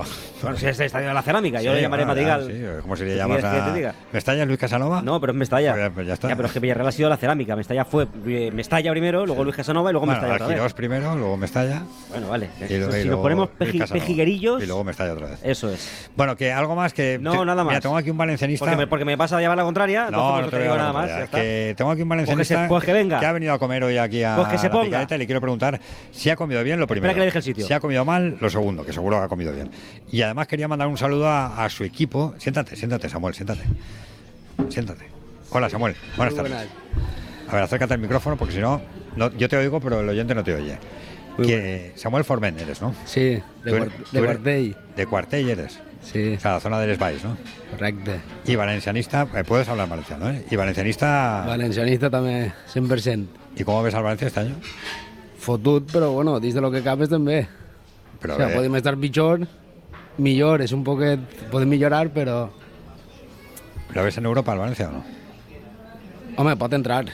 [0.42, 2.76] Bueno, si es el estadio de la cerámica, yo lo llamaré bueno, ya, Madrigal.
[2.76, 3.94] sí, ¿Cómo se le ¿Qué llamas quieres que a...
[4.12, 5.02] ¿Mestalla, Luis Casanova?
[5.02, 5.72] No, pero es Mestalla.
[5.72, 6.28] Pues ya- pues ya está.
[6.36, 7.56] pero es que Villarreal ha sido la cerámica.
[7.56, 10.74] Mestalla fue eh, Mestalla primero, luego Luis Casanova y luego Mestalla otra vez.
[10.74, 11.82] Primero, luego Mestalla.
[12.10, 12.50] Bueno, vale.
[12.68, 14.62] Y lo- y si nos ponemos peji- pejiguerillos.
[14.62, 15.40] Y luego Mestalla otra vez.
[15.42, 16.08] Eso es.
[16.16, 17.18] Bueno, que algo más que...
[17.20, 17.72] No, nada más.
[17.72, 18.64] Mira, tengo aquí un valencianista...
[18.64, 20.08] Porque me, porque me pasa a llevar la contraria.
[20.10, 21.08] No, no te digo nada más.
[21.08, 21.26] ya.
[21.26, 23.18] Que tengo aquí un valencianista pues que venga.
[23.28, 25.06] ha venido a comer hoy aquí a Pues que se la ponga.
[25.10, 27.12] y le quiero preguntar si ha comido bien lo primero.
[27.14, 27.66] que le deje el sitio.
[27.66, 29.70] Si ha comido mal, lo segundo, que seguro que ha comido bien.
[30.10, 32.34] Y además quería mandar un saludo a, a su equipo.
[32.38, 33.62] Siéntate, siéntate, Samuel, siéntate.
[34.68, 35.06] Siéntate.
[35.50, 35.94] Hola, Samuel.
[36.16, 36.68] Buenas Muy tardes.
[37.48, 38.80] A ver, acércate al micrófono porque si no,
[39.16, 40.78] no, yo te oigo, pero el oyente no te oye.
[41.38, 42.94] Que Samuel Formen eres, ¿no?
[43.04, 44.76] Sí, de, Tú eres- Cuart- tú de eres- Quartell.
[44.96, 45.80] De Cuartell eres.
[46.02, 46.34] Sí.
[46.36, 47.36] O sea, la zona del Esbais, ¿no?
[47.70, 48.20] Correcte.
[48.46, 50.44] Y valencianista, eh, puedes hablar valenciano, ¿eh?
[50.50, 51.44] Y valencianista...
[51.46, 53.26] Valencianista també, 100%.
[53.56, 54.54] ¿Y cómo ves al Valencia este año?
[55.38, 57.46] Fotut, però bueno, dins de lo que cabes també.
[58.22, 58.54] Però o sea, bé.
[58.56, 59.46] podem estar pitjor,
[60.18, 61.20] millor, és un poquet...
[61.50, 62.48] Podem millorar, però...
[63.94, 65.04] ¿Lo ves en Europa al Valencia o no?
[66.36, 67.04] Home, pot entrar.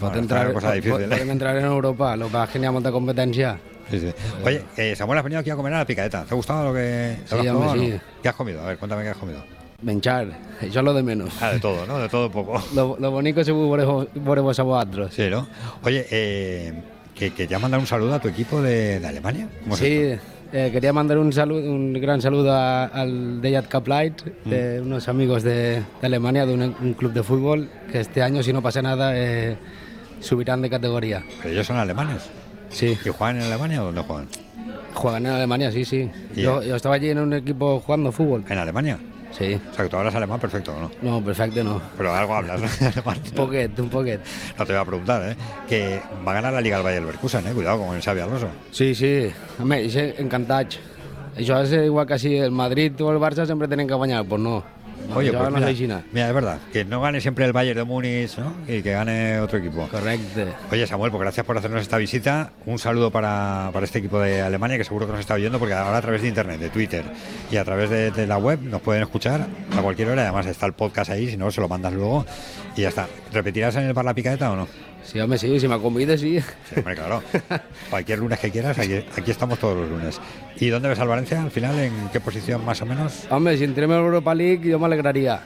[0.00, 1.32] Pot Bueno, entrar, cosa pot- difícil, podem eh?
[1.32, 3.56] entrar en Europa, lo que pasa es que n'hi ha molta competència.
[3.90, 4.12] Sí, sí.
[4.44, 6.24] Oye, eh, Samuel, has venido aquí a comer a la picadeta.
[6.24, 8.00] ¿Te ha gustado lo que Sí, has hombre, probado o no?
[8.22, 8.60] ¿Qué has comido?
[8.62, 9.42] A ver, cuéntame qué has comido.
[9.82, 11.32] Això és lo de menos.
[11.40, 11.98] Ah, de todo, ¿no?
[11.98, 12.62] De todo poco.
[12.74, 15.14] Lo, lo bonico és veure-vos a vosaltres.
[15.14, 15.48] Sí, ¿no?
[15.82, 16.82] Oye, eh,
[17.14, 19.48] que quería mandar un saludo a tu equipo de, de Alemania.
[19.62, 20.12] ¿Cómo es Sí,
[20.52, 24.50] eh, quería mandar un, salud, un gran saludo a- al Deyat Cup Light, Mm.
[24.50, 28.42] de unos amigos de, de Alemania, de un, un club de fútbol, que este año,
[28.42, 29.56] si no pasa nada, eh,
[30.20, 31.22] subirán de categoría.
[31.42, 32.28] Pero ellos son alemanes.
[32.70, 32.98] Sí.
[33.04, 34.28] ¿Y juegan en Alemania o dónde juegan?
[34.94, 36.10] Juegan en Alemania, sí, sí.
[36.34, 38.44] ¿Y Yo, yo estaba allí en un equipo jugando fútbol.
[38.48, 38.98] ¿En Alemania?
[39.32, 39.60] Sí.
[39.70, 40.90] O sea, que tú hablas alemán perfecto, ¿o ¿no?
[41.02, 41.80] No, perfecto no.
[41.96, 42.66] Pero algo hablas, ¿no?
[42.88, 43.18] Alemán.
[43.24, 44.20] Un poquet, un poquet.
[44.58, 45.36] No te voy a preguntar, ¿eh?
[45.68, 47.52] Que va a ganar la Liga el Bayer Leverkusen, ¿eh?
[47.52, 48.48] Cuidado con el Xavi Alonso.
[48.72, 49.30] Sí, sí.
[49.60, 49.86] Home,
[50.18, 50.80] encantats.
[51.38, 54.40] Això és igual que si el Madrid o el Barça sempre tenen que guanyar, pues
[54.42, 54.64] no.
[55.14, 58.38] Oye, pues no mira, mira, es verdad, que no gane siempre el Bayern de Múnich,
[58.38, 58.52] ¿no?
[58.68, 59.88] Y que gane otro equipo.
[59.88, 60.46] Correcto.
[60.70, 62.52] Oye, Samuel, pues gracias por hacernos esta visita.
[62.66, 65.74] Un saludo para, para este equipo de Alemania que seguro que nos está oyendo porque
[65.74, 67.04] ahora a través de internet, de Twitter
[67.50, 70.22] y a través de, de la web nos pueden escuchar a cualquier hora.
[70.22, 72.24] Además está el podcast ahí, si no, se lo mandas luego
[72.76, 73.08] y ya está.
[73.32, 74.89] ¿Repetirás en el Bar La Picadeta o no?
[75.10, 76.38] Sí, home, sí, si me convides, sí.
[76.40, 77.20] Sí, hombre, claro.
[77.90, 80.20] Cualquier lunes que quieras, aquí, aquí estamos todos los lunes.
[80.60, 81.76] ¿Y dónde ves al Valencia al final?
[81.80, 83.26] ¿En qué posición más o menos?
[83.28, 85.40] Home, si entrem a l'Europa League jo m'alegraria.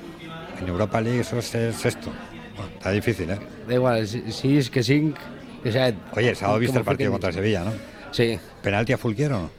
[0.60, 2.12] En Europa League eso es el sexto.
[2.56, 3.38] Bueno, está difícil, ¿eh?
[3.66, 5.18] Da igual, 6, que 5,
[5.62, 5.96] que 7.
[6.12, 7.72] Oye, el sábado viste el partido contra el Sevilla, ¿no?
[8.10, 8.38] Sí.
[8.62, 9.50] ¿Penalti a Fulquier o no?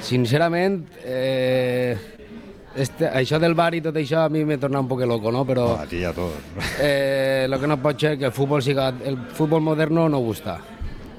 [0.00, 1.96] Sincerament, eh,
[2.76, 5.44] este, això del bar i tot això a mi m'he tornat un poc loco, no?
[5.46, 6.32] Però A ti y a todos.
[6.80, 8.92] eh, lo que no pot ser que el fútbol siga...
[9.04, 10.58] El fútbol moderno no gusta.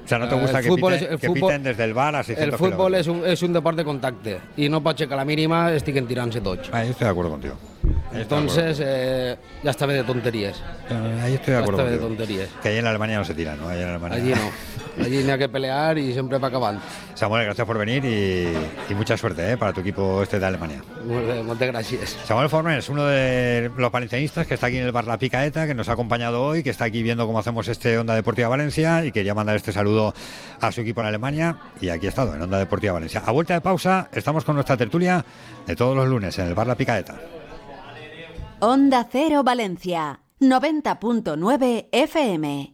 [0.04, 1.62] O sea, ¿no te Eh, gusta el que, fútbol piten, és- el que fútbol- piten
[1.62, 3.00] desde el bar a 600 El fútbol kilómetros?
[3.00, 5.72] és un, és un deport de contacte i no pot ser que a la mínima
[5.72, 6.68] estiguen tirant-se tots.
[6.74, 7.54] Ahí estoy de acuerdo contigo.
[8.12, 10.60] Ahí Entonces, eh, ya está bé de tonterías.
[10.84, 11.22] acuerdo.
[11.22, 12.48] Ahí estoy de Ya acuerdo está bé de tonterías.
[12.62, 13.66] Que ahí en Alemania no se tira, ¿no?
[13.68, 14.18] Ahí en Alemania...
[14.18, 14.50] Allí no.
[14.98, 16.78] Allí n'hi ha que pelear i sempre va acabant.
[17.14, 18.46] Samuel, gracias por venir y,
[18.90, 19.56] y mucha suerte ¿eh?
[19.56, 20.82] para tu equipo este de Alemania.
[21.44, 22.16] Moltes gràcies.
[22.24, 25.74] Samuel Formes, uno de los valencianistas que está aquí en el bar La Picaeta, que
[25.74, 29.12] nos ha acompañado hoy, que está aquí viendo cómo hacemos este Onda Deportiva Valencia y
[29.12, 30.14] quería mandar este saludo
[30.60, 33.22] a su equipo en Alemania y aquí ha estado en Onda Deportiva Valencia.
[33.24, 35.24] A vuelta de pausa, estamos con nuestra tertulia
[35.66, 37.16] de todos los lunes en el bar La Picaeta.
[38.60, 42.73] Onda Cero Valencia, 90.9 FM.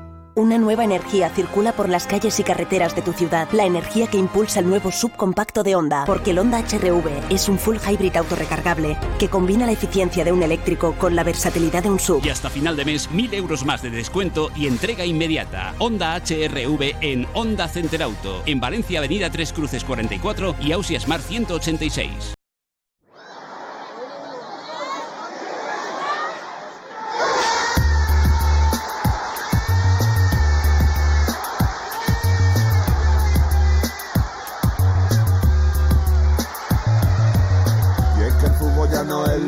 [0.41, 3.47] Una nueva energía circula por las calles y carreteras de tu ciudad.
[3.51, 6.03] La energía que impulsa el nuevo subcompacto de Honda.
[6.07, 10.41] Porque el Honda HRV es un full hybrid autorrecargable que combina la eficiencia de un
[10.41, 12.25] eléctrico con la versatilidad de un sub.
[12.25, 15.75] Y hasta final de mes, 1000 euros más de descuento y entrega inmediata.
[15.77, 18.41] Honda HRV en Honda Center Auto.
[18.47, 22.33] En Valencia, Avenida Tres Cruces 44 y Ausias Mar 186.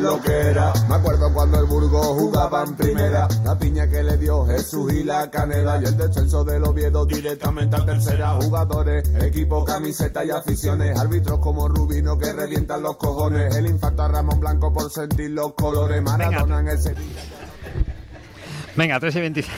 [0.02, 0.72] Lo que era.
[0.88, 3.28] Me acuerdo cuando el Burgos jugaba en primera.
[3.44, 5.80] La piña que le dio Jesús y la canela.
[5.80, 8.30] Y el descenso del Oviedo directamente a tercera.
[8.40, 10.98] Jugadores, equipo, camiseta y aficiones.
[10.98, 13.54] Árbitros como Rubino que revientan los cojones.
[13.56, 16.02] El infarto a Ramón Blanco por sentir los colores.
[16.02, 17.22] Maradona en el Sevilla.
[18.76, 19.56] Venga, 3 y 26.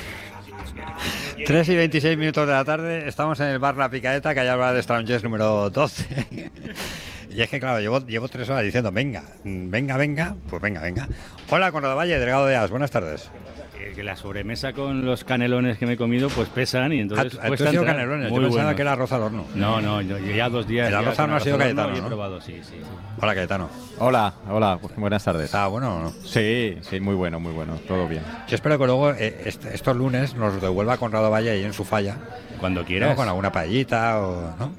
[1.46, 4.48] 3 y 26 minutos de la tarde, estamos en el bar La Picaeta, que hay
[4.48, 6.50] habla de Strangers número 12.
[7.36, 11.06] Y es que, claro, llevo, llevo tres horas diciendo, venga, venga, venga, pues venga, venga.
[11.50, 13.30] Hola, Conrado Valle, delegado de AS, buenas tardes.
[13.94, 17.46] Que la sobremesa con los canelones que me he comido pues pesan y entonces Ah,
[17.46, 18.74] tú- has sido canelones, yo Muy pensaba buenos.
[18.76, 19.44] que era arroz al horno.
[19.54, 20.88] No, no, yo yo ya dos días.
[20.88, 22.06] El arroz al horno ha sido Cayetano, he ¿no?
[22.08, 22.72] probado, sí, sí.
[22.72, 22.80] sí.
[23.22, 23.70] Hola, Cayetano.
[23.98, 25.44] Hola, hola, buenas tardes.
[25.46, 26.10] ¿Está bueno o no?
[26.24, 28.22] Sí, sí, muy bueno, muy bueno, todo bien.
[28.48, 31.84] Yo espero que luego eh, est- estos lunes nos devuelva Conrado Valle ahí en su
[31.84, 32.16] falla.
[32.60, 33.10] Cuando quieras.
[33.10, 33.16] ¿no?
[33.16, 34.56] Con alguna paellita o.
[34.58, 34.72] ¿no?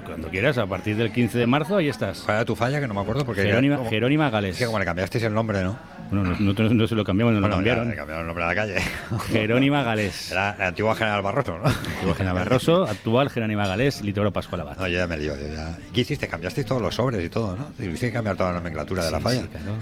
[0.00, 2.20] Cuando quieras, a partir del 15 de marzo, ahí estás.
[2.20, 2.80] ¿Cuál era tu falla?
[2.80, 3.24] Que no me acuerdo.
[3.24, 4.52] Porque Jerónima, como- Jerónima Gales.
[4.54, 5.76] Es que como le cambiasteis el nombre, ¿no?
[6.10, 7.90] Bueno, no, nosotros no se lo cambiamos, nos Bueno, lo ya, cambiaron.
[7.90, 8.76] le cambiaron el nombre a la calle.
[9.30, 10.30] Jerónima Gales.
[10.32, 11.64] Era la antigua General Barroso, ¿no?
[11.68, 14.76] Antiguo General Barroso, actual Jerónima Gales, Litoro Pascual Abad.
[14.78, 15.34] No, yo ya me lío.
[15.36, 16.28] yo ya- ¿Qué hiciste?
[16.28, 17.64] Cambiasteis todos los sobres y todo, ¿no?
[17.76, 19.40] Tuviste que cambiar toda la nomenclatura de la Sí, falla.
[19.42, 19.72] sí, claro.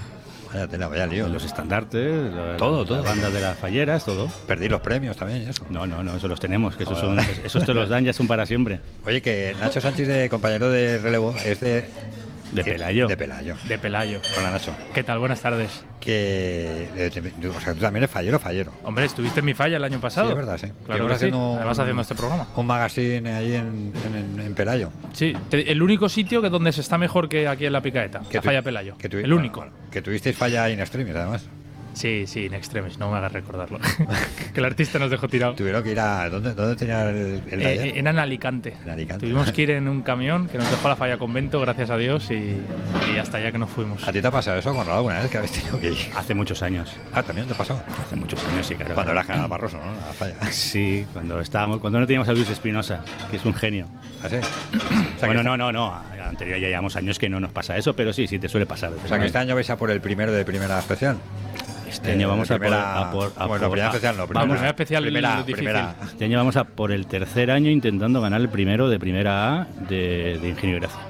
[0.52, 1.28] Vaya tela, vaya lío.
[1.28, 3.02] Los estandartes, la- Todo, todo.
[3.02, 4.28] La banda de las falleras, todo.
[4.46, 5.64] Perdí los premios también, eso.
[5.70, 8.26] No, no, no, eso los tenemos, que esos, son, esos te los dan, ya son
[8.26, 8.80] para siempre.
[9.06, 11.84] Oye, que Nacho Sánchez, de compañero de relevo, es de.
[12.52, 13.06] De Pelayo.
[13.06, 13.56] De Pelayo.
[13.68, 14.20] De Pelayo.
[14.38, 14.74] Hola, Nacho.
[14.92, 15.18] ¿Qué tal?
[15.20, 15.84] Buenas tardes.
[16.00, 16.88] Que.
[16.96, 17.10] eh,
[17.56, 18.72] O sea, tú también eres fallero, fallero.
[18.82, 20.26] Hombre, estuviste en mi falla el año pasado.
[20.28, 20.66] Sí, es verdad, sí.
[20.84, 21.14] Claro que sí.
[21.16, 22.46] haciendo Además haciendo este programa.
[22.56, 24.90] Un magazine ahí en, en, en Pelayo.
[25.12, 28.20] Sí, te- el único sitio que donde se está mejor que aquí en la Picaeta.
[28.28, 28.96] Que la tu- falla Pelayo.
[28.98, 29.60] que tu- el único.
[29.60, 31.46] bueno, que tuvisteis falla in extremis, además.
[31.92, 33.78] Sí, sí, in extremis, no me hagas recordarlo.
[34.54, 35.54] que el artista nos dejó tirado.
[35.54, 36.28] Tuvieron que ir a.
[36.30, 37.86] ¿Dónde, dónde tenía el, el Eh, taller?
[37.86, 38.74] eh, era en Alicante.
[38.84, 39.26] En Alicante.
[39.26, 41.96] Tuvimos que ir en un camión que nos dejó a la falla convento, gracias a
[41.96, 42.56] Dios, y,
[43.14, 44.06] y hasta allá que nos fuimos.
[44.06, 45.98] ¿A ti te ha pasado eso, Conrado, alguna vez que habéis tenido que ir?
[46.16, 46.92] Hace muchos años.
[47.12, 47.80] Ah, también te pasó.
[48.06, 48.94] Hace muchos años, sí, claro.
[48.94, 49.92] Cuando era General Barroso, ¿no?
[49.92, 50.34] La falla.
[50.52, 53.86] Sí, cuando estábamos, cuando no teníamos a Luis Espinosa, que es un genio.
[54.22, 54.36] ¿Ah, sí?
[55.20, 56.10] bueno, no, no, no.
[56.30, 58.92] Anterior ya llevamos años que no nos pasa eso, pero sí, sí te suele pasar.
[59.04, 61.16] O sea, que este año vais a por el primero de primera especial.
[61.90, 64.48] Este año vamos a por, a por- a bueno, por- primera a- especial no, Vamos,
[64.54, 65.94] primera especial primera, primera.
[66.04, 69.66] Este año vamos a por el tercer año intentando ganar el primero de primera A
[69.88, 71.00] de, de Ingenio y Gracia.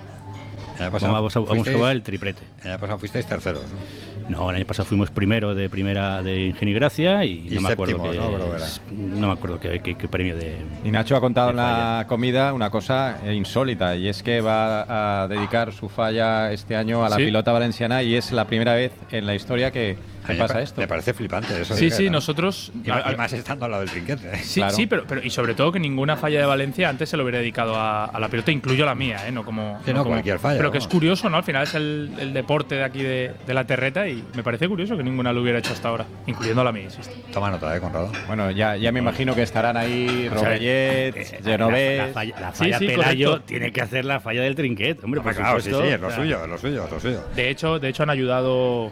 [0.90, 2.40] Pasado Vamos a, vamos a jugar el triplete.
[2.64, 4.30] El año pasado fuisteis terceros, ¿no?
[4.30, 7.60] No, el año pasado fuimos primero de primera de Ingenio y Gracia y, Y no
[7.62, 8.10] me acuerdo ¿no?
[8.10, 8.66] Que era.
[8.90, 12.54] no me acuerdo qué, qué- qué premio de Y Nacho ha contado en la comida
[12.54, 17.10] una cosa eh, insólita y es que va a dedicar su falla este año a
[17.10, 17.24] la Sí.
[17.26, 20.80] pilota valenciana y es la primera vez en la historia que, me pasa pa- esto.
[20.80, 21.74] Me parece flipante eso.
[21.74, 22.72] Sí, sí, nosotros.
[22.84, 24.28] Y y más estando al lado del trinquete.
[24.34, 24.38] ¿eh?
[24.42, 27.22] Sí, sí, pero, pero y sobre todo que ninguna falla de Valencia antes se lo
[27.24, 29.32] hubiera dedicado a, a la pelota, incluyo la mía, ¿eh?
[29.32, 29.80] No como.
[29.84, 31.36] Sí, no, como- cualquier falla, Pero que es curioso, ¿no?
[31.38, 34.68] Al final es el, el deporte de aquí de, de la terreta y me parece
[34.68, 37.12] curioso que ninguna lo hubiera hecho hasta ahora, incluyendo la mía, insisto.
[37.32, 38.12] Toma nota, ¿eh, Conrado?
[38.26, 41.98] Bueno, ya, ya me imagino que estarán ahí O sea, Robellet, eh, La, Genovés.
[41.98, 43.46] la falla, la Sí, falla sí, Pelayo correcto.
[43.48, 45.86] tiene que hacer la falla del trinquet, hombre, por claro, sí, supuesto.
[45.88, 47.22] sí, es lo O sea, suyo, es lo suyo, es lo suyo.
[47.34, 48.90] De hecho, de hecho han ayudado.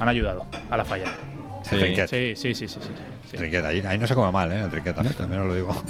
[0.00, 1.06] Han ayudado a la falla.
[1.62, 1.76] Sí.
[1.78, 2.68] Sí, sí, sí, sí.
[2.68, 2.80] sí,
[3.30, 3.36] sí.
[3.36, 4.62] Trinquet, ahí, ahí no se come mal, ¿eh?
[4.64, 5.82] El trinquet, también os lo digo.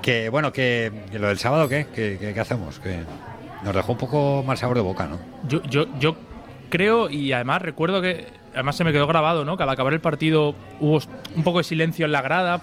[0.00, 1.86] Que bueno, que, que lo del sábado, ¿qué?
[1.94, 2.78] ¿Qué, qué- qué hacemos?
[2.78, 3.00] Que
[3.64, 5.18] nos dejó un poco mal sabor de boca, ¿no?
[5.46, 6.16] Yo, yo, yo
[6.70, 9.56] creo y además recuerdo que además se me quedó grabado, ¿no?
[9.58, 11.00] Que al acabar el partido hubo
[11.36, 12.60] un poco de silencio en la grada,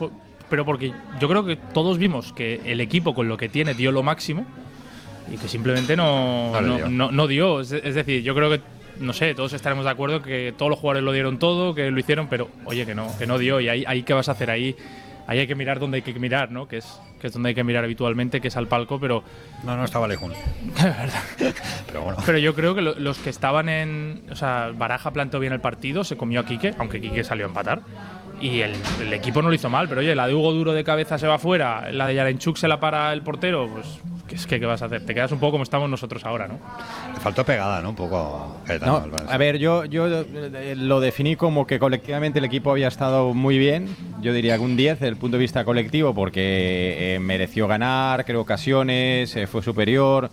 [0.50, 3.92] pero porque yo creo que todos vimos que el equipo con lo que tiene dio
[3.92, 4.46] lo máximo
[5.32, 6.90] y que simplemente no, No no, dio.
[6.90, 7.60] no- no dio.
[7.62, 8.62] Es, es decir, yo creo que
[9.00, 12.00] no sé, todos estaremos de acuerdo que todos los jugadores lo dieron todo, que lo
[12.00, 13.60] hicieron, pero oye, que no, que no dio.
[13.60, 14.76] Y ahí, ahí ¿qué vas a hacer ahí?
[15.30, 16.70] ahí hay que mirar donde hay que mirar, ¿no?
[16.70, 19.24] Que es, que es donde hay que mirar habitualmente, que es al palco, pero...
[19.66, 20.32] No, no estaba lejos.
[21.88, 22.18] pero bueno.
[22.26, 24.24] Pero yo creo que lo- los que estaban en...
[24.32, 27.50] O sea, Baraja planteó bien el partido, se comió a Quique, aunque Quique salió a
[27.50, 27.82] empatar.
[28.40, 30.84] Y el, el equipo no lo hizo mal, pero oye, la de Hugo Duro de
[30.84, 34.46] cabeza se va fuera, la de Yarenchuk se la para el portero, pues ¿qué es
[34.46, 35.06] que qué vas a hacer?
[35.06, 36.60] Te quedas un poco como estamos nosotros ahora, ¿no?
[37.14, 37.90] Le faltó pegada, ¿no?
[37.90, 38.58] Un poco.
[38.86, 43.34] No, a ver, yo, yo eh, lo definí como que colectivamente el equipo había estado
[43.34, 43.88] muy bien.
[44.22, 48.26] Yo diría que un 10 desde el punto de vista colectivo porque eh, mereció ganar,
[48.26, 50.30] creó ocasiones, eh, fue superior,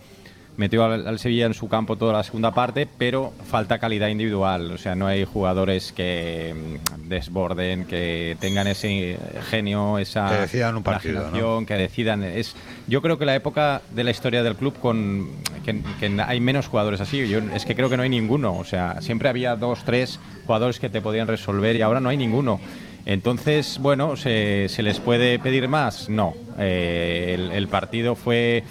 [0.57, 4.71] metió al, al Sevilla en su campo toda la segunda parte, pero falta calidad individual.
[4.71, 9.17] O sea, no hay jugadores que mm, desborden, que tengan ese
[9.49, 12.23] genio, esa Que decidan un partido, que decidan.
[12.23, 12.55] Es,
[12.87, 15.29] yo creo que la época de la historia del club con
[15.63, 17.27] que, que hay menos jugadores así.
[17.27, 18.57] Yo es que creo que no hay ninguno.
[18.57, 22.17] O sea, siempre había dos, tres jugadores que te podían resolver y ahora no hay
[22.17, 22.59] ninguno.
[23.05, 26.09] Entonces, bueno, ¿se, se les puede pedir más?
[26.09, 26.33] No.
[26.57, 28.63] Eh, el, el partido fue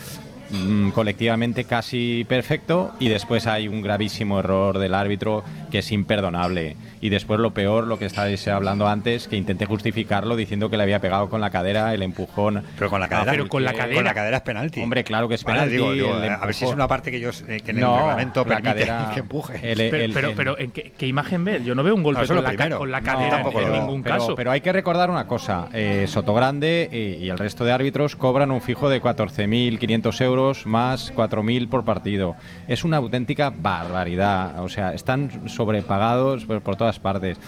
[0.50, 6.76] mm, colectivamente casi perfecto y después hay un gravísimo error del árbitro que es imperdonable.
[7.00, 10.84] Y después lo peor, lo que estáis hablando antes, que intenté justificarlo diciendo que le
[10.84, 12.62] había pegado con la cadera el empujón.
[12.78, 13.96] Pero con la cadera, pero con la cadera.
[13.96, 14.80] Con la cadera es penalti.
[14.80, 15.76] Hombre, claro que es Vale, penalti.
[15.98, 18.40] digo, a ver si es una parte que, yo, eh, que en No, el reglamento
[18.40, 19.72] la permite cadera- que empuje.
[19.72, 21.62] el- pero, el- pero, ¿en qué, qué imagen ves?
[21.64, 22.36] Yo no veo un golpe No, con,
[22.90, 24.34] la, con cadera en ningún pero, caso.
[24.34, 28.50] pero hay que recordar una cosa, eh, Sotogrande y, y el resto de árbitros cobran
[28.50, 30.33] un fijo de 14.500 euros
[30.66, 32.36] más 4.000 por partido.
[32.68, 37.38] Es una auténtica barbaridad, o sea, están sobrepagados por, por todas partes.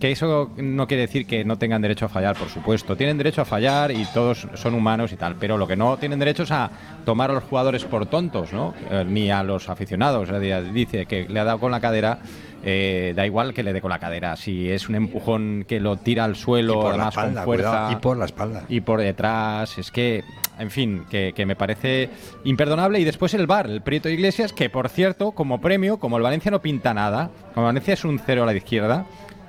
[0.00, 2.96] Que eso no quiere decir que no tengan derecho a fallar, por supuesto.
[2.96, 6.18] Tienen derecho a fallar y todos son humanos y tal, pero lo que no tienen
[6.18, 6.70] derecho es a
[7.04, 8.72] tomar a los jugadores por tontos, ¿no?
[8.90, 10.30] Eh, ni a los aficionados.
[10.72, 12.20] Dice que le ha dado con la cadera,
[12.62, 14.36] eh, da igual que le dé con la cadera.
[14.36, 17.44] Si es un empujón que lo tira al suelo, Y por la además espalda, con
[17.44, 17.70] fuerza.
[17.70, 18.64] cuidado, y por la espalda.
[18.68, 20.24] Y por detrás, es que,
[20.58, 22.10] en fin, que, que me parece
[22.44, 23.00] imperdonable.
[23.00, 26.50] Y después el bar, el Prieto Iglesias, que por cierto, como premio, como el Valencia
[26.50, 29.06] no pinta nada, como el Valencia es un cero a la izquierda.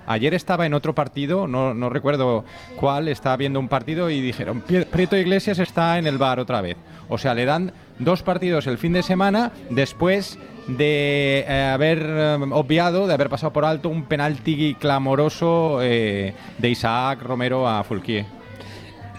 [0.08, 2.44] Ayer estaba en otro partido, no, no recuerdo
[2.76, 6.60] cuál, estaba viendo un partido y dijeron, "Pie- Prieto Iglesias está en el bar otra
[6.60, 6.76] vez.
[7.08, 12.38] O sea, le dan dos partidos el fin de semana después de eh, haber eh,
[12.52, 18.26] obviado, de haber pasado por alto un penalti clamoroso eh, de Isaac Romero a Fulquier.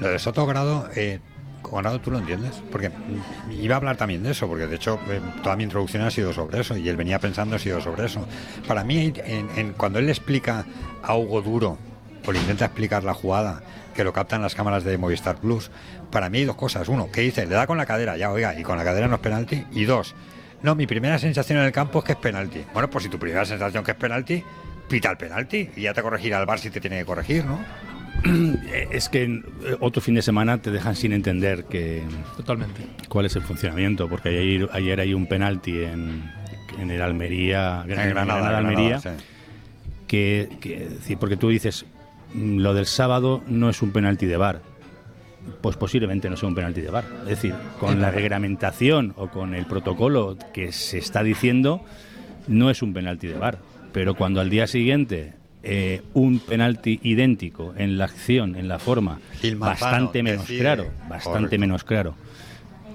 [0.00, 1.20] Lo de Soto Grado, eh,
[1.70, 2.62] Grado, ¿tú lo entiendes?
[2.70, 2.90] Porque
[3.60, 6.32] iba a hablar también de eso, porque de hecho eh, toda mi introducción ha sido
[6.32, 8.26] sobre eso y él venía pensando ha sido sobre eso.
[8.68, 10.66] Para mí, en- en- cuando él explica
[11.02, 11.78] a Hugo Duro,
[12.26, 13.62] o le intenta explicar la jugada,
[13.94, 15.70] que lo captan las cámaras de Movistar Plus,
[16.10, 16.88] para mí hay dos cosas.
[16.88, 19.14] Uno, que dice, le da con la cadera, ya, oiga, y con la cadera no
[19.16, 19.64] es penalti.
[19.72, 20.14] Y dos,
[20.62, 22.64] no, mi primera sensación en el campo es que es penalti.
[22.72, 24.42] Bueno, pues si tu primera sensación que es penalti,
[24.88, 27.58] pita el penalti y ya te corregirá el bar si te tiene que corregir, ¿no?
[28.92, 32.02] Es que en, eh, otro fin de semana te dejan sin entender que
[32.36, 32.82] Totalmente.
[33.08, 36.30] cuál es el funcionamiento, porque ayer, ayer hay un penalti en,
[36.78, 39.24] en el Almería, En Granada, en Almería, Granada, sí.
[40.06, 41.86] que, que- porque tú dices
[42.34, 44.62] mm, lo del sábado no es un penalti de bar.
[45.60, 47.04] Pues posiblemente no sea un penalti de bar.
[47.22, 51.82] Es decir, con la reglamentación o con el protocolo que se está diciendo,
[52.48, 53.58] no es un penalti de bar.
[53.92, 59.20] Pero cuando al día siguiente eh, un penalti idéntico en la acción, en la forma,
[59.58, 61.58] bastante menos decide- claro, bastante Correcto.
[61.60, 62.14] menos claro,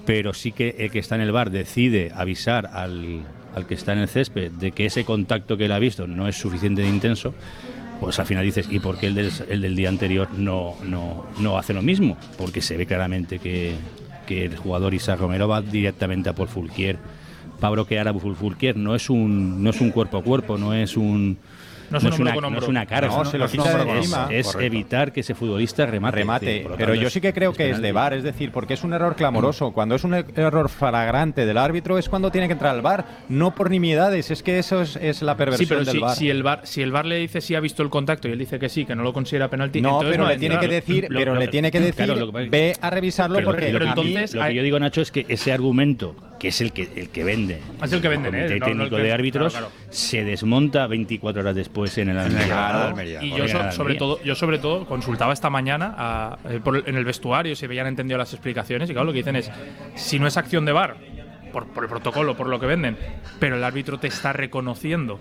[0.04, 3.22] pero sí que el que está en el bar decide avisar al,
[3.54, 6.28] al que está en el césped de que ese contacto que él ha visto no
[6.28, 7.34] es suficiente de intenso,
[8.00, 11.26] pues al final dices, ¿y por qué el del, el del día anterior no, no,
[11.40, 12.16] no hace lo mismo?
[12.36, 13.74] Porque se ve claramente que,
[14.26, 16.98] que el jugador Isaac Romero va directamente a por Fulquier.
[17.60, 20.74] Para bloquear a Ful- Fulquier no es un no es un cuerpo a cuerpo, no
[20.74, 21.38] es un
[21.90, 23.84] No es un hombro una, no es una cara, No, es, se lo es- quita
[23.84, 26.16] de es- es evitar que ese futbolista remate.
[26.16, 26.66] remate.
[26.76, 27.92] Pero yo sí que creo es que es de.
[27.92, 29.72] VAR, es decir, porque es un error clamoroso.
[29.72, 33.04] Cuando es un er- error flagrante del árbitro es cuando tiene que entrar al VAR,
[33.28, 34.30] no por nimiedades.
[34.30, 36.16] Es que eso es, es la Sí, perversión pero del si, VAR.
[36.16, 38.38] si el bar, si el bar le dice si ha visto el contacto y él
[38.38, 41.06] dice que sí, que no lo considera penalti, No, entonces pero le tiene que decir,
[41.08, 44.62] pero le tiene que decir, es- ve a revisarlo porque pero entonces- lo que yo
[44.62, 48.00] digo, Nacho, es que ese argumento, que es el que, el que vende, Es el
[48.00, 48.58] que venden, el ¿eh?
[48.58, 53.22] No, no técnico que- de árbitros, claro, se desmonta 24 horas después en el Almería.
[53.22, 56.96] Y yo, so- sobre todo, yo sobre todo consultaba esta mañana a- eh, por- en
[56.96, 59.50] el vestuario si habían entendido las explicaciones y claro, lo que dicen es,
[59.96, 60.96] si no es acción de bar,
[61.52, 62.96] por, por el protocolo, por lo que venden,
[63.40, 65.18] pero el árbitro te está reconociendo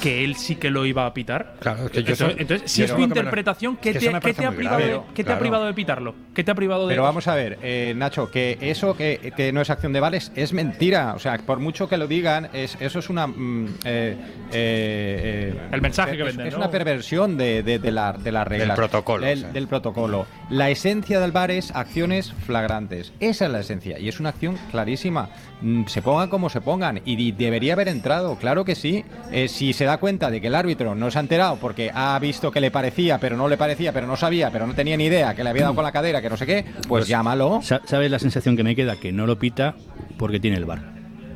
[0.00, 1.54] que él sí que lo iba a pitar.
[1.60, 3.98] Claro, es que yo entonces, soy- entonces, si yo es tu que interpretación, ¿qué que
[4.00, 4.84] te, qué ha privado, grave.
[4.84, 5.40] de, qué te ha Claro.
[5.40, 6.14] privado de pitarlo?
[6.34, 6.92] ¿Qué te ha privado de.?
[6.94, 10.32] Pero vamos a ver, eh, Nacho, que eso que, que no es acción de vales
[10.34, 11.14] es mentira.
[11.14, 13.26] O sea, por mucho que lo digan, es, eso es una.
[13.26, 14.16] mm, eh,
[14.52, 16.58] eh, eh, El mensaje que es, venden, Es ¿no?
[16.60, 18.76] una perversión de, de, de la, de las reglas.
[18.76, 19.52] protocolo, Del, o sea.
[19.52, 20.26] del protocolo.
[20.50, 23.12] La esencia del VAR es acciones flagrantes.
[23.20, 23.98] Esa es la esencia.
[23.98, 25.30] Y es una acción clarísima.
[25.60, 27.00] Mm, Se pongan como se pongan.
[27.04, 29.04] Y di- debería haber entrado, claro que sí.
[29.32, 32.18] Eh, si se da cuenta de que el árbitro no se ha enterado porque ha
[32.18, 35.04] visto que le parecía, pero no le parecía, pero no sabía, pero no tenía ni
[35.06, 37.60] idea, que le había dado con la cadera, que no sé qué, pues llámalo.
[37.62, 38.96] Sa- ¿Sabes la sensación que me queda?
[38.96, 39.74] Que no lo pita
[40.18, 40.80] porque tiene el bar.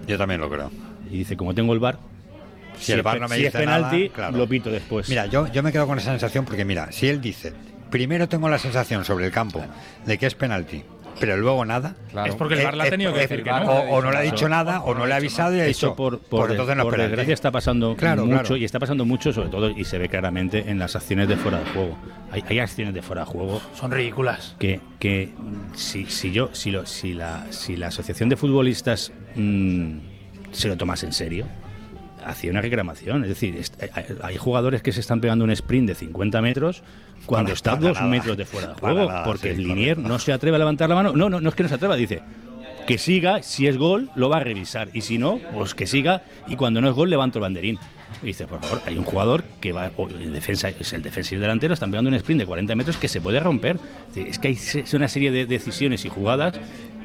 [0.07, 0.71] Yo también lo creo.
[1.11, 1.99] Y dice, como tengo el bar,
[2.79, 4.37] Si el es pe- no me si es dice nada, penalti, claro.
[4.37, 5.09] lo pito después.
[5.09, 7.53] Mira, yo, yo me quedo con esa sensación porque, mira, si él dice,
[7.91, 9.63] primero tengo la sensación sobre el campo
[10.07, 10.83] de que es penalti,
[11.21, 11.95] pero luego nada.
[12.27, 13.73] Es porque el VAR le ha eh, tenido que eh, decir que o, no.
[13.73, 16.19] o no le ha dicho nada, o no le ha avisado y ha dicho, por,
[16.19, 18.57] por, pues entonces no por desgracia está pasando Claro, mucho claro.
[18.57, 21.59] y está pasando mucho sobre todo y se ve claramente en las acciones de fuera
[21.59, 21.97] de juego.
[22.31, 24.55] Hay, hay acciones de fuera de juego Son ridículas.
[24.59, 25.33] que, que
[25.75, 29.99] si, si yo si lo, si la si la asociación de futbolistas mm,
[30.53, 31.47] se lo tomase en serio
[32.29, 33.61] hacía una reclamación es decir
[34.23, 36.83] hay- jugadores que se están pegando un sprint de 50 metros
[37.27, 38.07] cuando está dos nada.
[38.07, 40.89] metros de fuera de juego nada, porque sí, el linier no se atreve a levantar
[40.89, 42.23] la mano no no no es que no se atreva dice
[42.87, 44.89] que siga, si es gol, lo va a revisar.
[44.95, 46.23] Y si no, pues que siga.
[46.47, 47.79] Y cuando no es gol, levanto el banderín.
[48.23, 51.35] Y dice, por favor, hay un jugador que va, o en defensa, es el defensa
[51.35, 53.77] y el delantero, están pegando un sprint de 40 metros que se puede romper.
[54.17, 54.59] Es que hay
[54.95, 56.55] una serie de decisiones y jugadas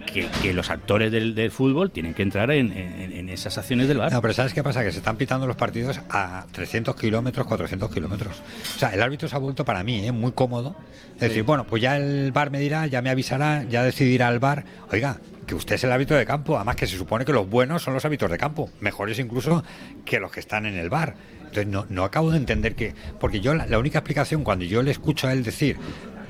[0.05, 3.87] que, que los actores del, del fútbol tienen que entrar en, en- en esas acciones
[3.87, 4.11] del bar.
[4.11, 4.83] No, pero ¿sabes qué pasa?
[4.83, 8.41] Que se están pitando los partidos a 300 kilómetros, 400 kilómetros.
[8.75, 10.11] O sea, el árbitro se ha vuelto para mí ¿eh?
[10.11, 10.75] muy cómodo.
[11.15, 14.39] Es decir, bueno, pues ya el bar me dirá, ya me avisará, ya decidirá el
[14.39, 14.65] bar.
[14.91, 16.55] Oiga, que usted es el árbitro de campo.
[16.55, 18.69] Además que se supone que los buenos son los árbitros de campo.
[18.81, 19.63] Mejores incluso
[20.05, 21.15] que los que están en el bar.
[21.39, 22.93] Entonces no, no acabo de entender que...
[23.19, 25.77] Porque yo la, la única explicación cuando yo le escucho a él decir...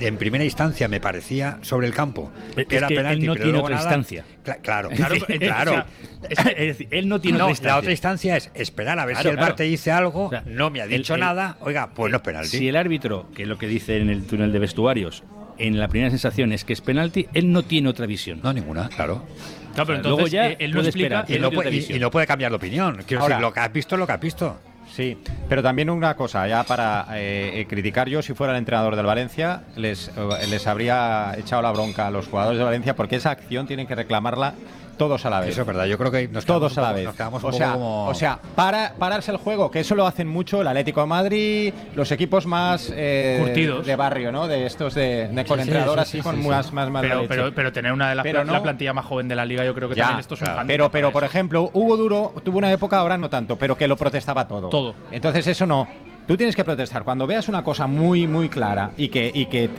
[0.08, 2.32] En primera instancia me parecía sobre el campo
[2.68, 3.90] que era que él penalti, no pero tiene luego otra nada.
[3.98, 4.26] instancia.
[4.44, 5.86] Cla- claro, Claro, claro.
[6.30, 7.78] Es decir, él no tiene No, otra La instancia.
[7.80, 9.56] otra instancia es esperar a ver Claro, si el bar claro.
[9.56, 12.24] te dice algo, O sea, no me ha dicho el- nada, oiga, pues no es
[12.24, 12.58] penalti.
[12.58, 15.24] Si el árbitro, que es lo que dice en el túnel de vestuarios,
[15.58, 18.40] en la primera sensación es que es penalti, él no tiene otra visión.
[18.44, 19.26] No, ninguna, claro.
[19.74, 21.06] Claro, pero luego ya eh, él no puede explica.
[21.22, 21.26] esperar.
[21.30, 21.98] Y él no, tiene puede, otra y- visión.
[21.98, 23.04] y no puede cambiar de opinión.
[23.08, 24.60] Quiero Ahora- decir, lo que has visto es lo que has visto.
[24.96, 25.18] Sí,
[25.50, 29.08] pero también una cosa, ya para eh, eh, criticar yo, si fuera el entrenador del
[29.08, 33.32] Valencia, les, eh, les habría echado la bronca a los jugadores de Valencia porque esa
[33.32, 34.54] acción tienen que reclamarla
[34.98, 35.50] todos a la vez.
[35.50, 37.06] Eso es verdad, yo creo que nos todos quedamos a la poco- vez.
[37.06, 39.96] nos quedamos un o, poco sea, como- o sea, para, pararse el juego, que eso
[39.96, 43.86] lo hacen mucho el Atlético de Madrid, los equipos más eh, Curtidos.
[43.86, 44.48] de barrio, ¿no?
[44.48, 46.48] De estos de, de con Sí, sí, entrenador sí, así sí, con sí, sí.
[46.50, 47.28] más, más, más Pero, leche.
[47.28, 49.66] pero, pero tener una de las Pero no- la plantilla más joven de la liga,
[49.66, 50.64] yo creo que Ya, también esto es un claro.
[50.68, 53.98] pero, pero por ejemplo, Hugo Duro tuvo una época, ahora no tanto, pero que lo
[53.98, 54.70] protestaba todo.
[54.70, 54.96] Todo.
[55.12, 55.88] Entonces eso no.
[56.28, 57.04] Tú tienes que protestar.
[57.04, 59.70] Cuando veas una cosa muy, muy clara y que, y que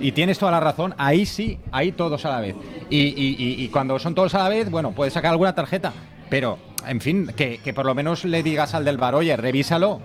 [0.00, 2.56] y tienes toda la razón, ahí sí, ahí todos a la vez.
[2.88, 5.92] Y, y- y- cuando son todos a la vez, bueno, puedes sacar alguna tarjeta.
[6.30, 10.00] Pero, en fin, que, que por lo menos le digas al del bar, oye, revísalo.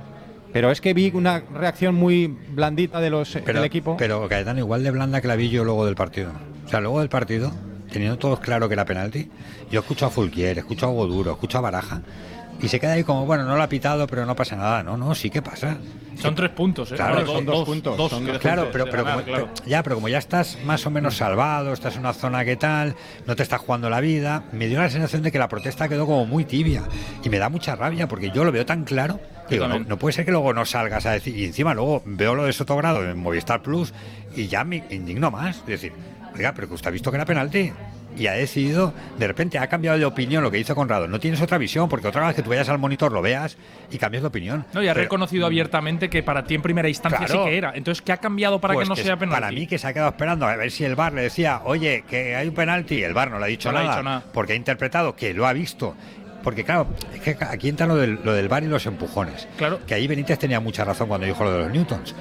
[0.52, 3.96] Pero es que vi una reacción muy blandita de los, Pero, del equipo.
[3.98, 6.32] pero Caetano, igual de blanda que la vi yo luego del partido.
[6.66, 7.52] O sea, luego del partido,
[7.91, 9.30] teniendo todos claro que era penalti,
[9.72, 12.02] yo escucho a Fulquier, escucho a Hugo Duro, escucho a Baraja,
[12.62, 14.84] y se queda ahí como, bueno, no lo ha pitado, pero no pasa nada.
[14.84, 15.78] No, no, sí que pasa.
[16.18, 16.95] Son tres puntos, ¿eh?
[16.95, 19.49] Claro, son dos puntos, Dos, son Claro, pero, pero ganar, como, claro.
[19.66, 22.95] ya, pero como ya estás más o menos salvado, estás en una zona que tal,
[23.28, 26.06] no te estás jugando la vida, me dio la sensación de que la protesta quedó
[26.06, 26.84] como muy tibia.
[27.24, 30.14] Y me da mucha rabia porque yo lo veo tan claro que digo, no puede
[30.14, 31.38] ser que luego no salgas a decir.
[31.38, 33.93] Y encima luego veo lo de Sotogrado en Movistar Plus
[34.36, 35.58] y ya me indigno más.
[35.58, 35.93] Es decir,
[36.36, 37.72] oiga, pero que usted ha visto que era penalti.
[38.18, 41.07] Y ha decidido, de repente ha cambiado de opinión lo que hizo Conrado.
[41.07, 43.57] No tienes otra visión, porque otra vez que tú vayas al monitor lo veas
[43.91, 44.66] y cambias de opinión.
[44.74, 47.43] No, y ha Pero- reconocido abiertamente que para ti en primera instancia Claro.
[47.43, 47.74] sí que era.
[47.76, 49.41] Entonces, ¿qué ha cambiado para Pues que no que sea penalti?
[49.41, 52.03] Para mí que se ha quedado esperando a ver si el VAR le decía, oye,
[52.09, 54.24] que hay un penalti, el VAR no le ha dicho, No ha nada, dicho nada.
[54.34, 55.95] porque ha interpretado que lo ha visto.
[56.43, 59.47] Porque claro, es que aquí entra lo del, lo del VAR y los empujones.
[59.57, 59.80] Claro.
[59.88, 62.13] Que ahí Benítez tenía mucha razón cuando dijo lo de los Newtons.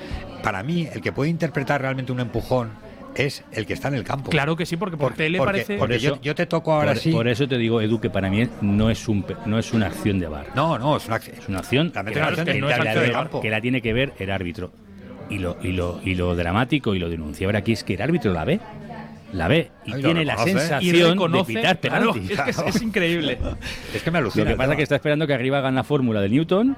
[0.43, 2.71] Para mí, el que puede interpretar realmente un empujón
[3.17, 4.31] es el que está en el campo.
[4.31, 5.77] Claro que sí, porque por tele porque- parece.
[5.79, 7.11] porque yo, yo te toco ahora por, sí.
[7.13, 9.87] por eso te digo, Edu, que para mí no es un pe- no es una
[9.87, 10.47] acción de bar.
[10.55, 12.83] No, no, es una, acción- Es una acción, que, una acción de- no es la-
[12.85, 13.41] acción de la- campo.
[13.41, 14.73] que la tiene que ver el árbitro.
[15.31, 18.33] Y lo, y lo, y lo dramático y lo denunciable aquí es que el árbitro
[18.33, 18.61] la ve.
[19.33, 22.33] La ve y Ay, lo tiene la y sensación de pitar claro, penalti.
[22.35, 23.37] es que es, es increíble.
[23.93, 24.45] es que me Lo alucina.
[24.51, 26.77] que pasa es que está esperando que arriba hagan la fórmula de Newton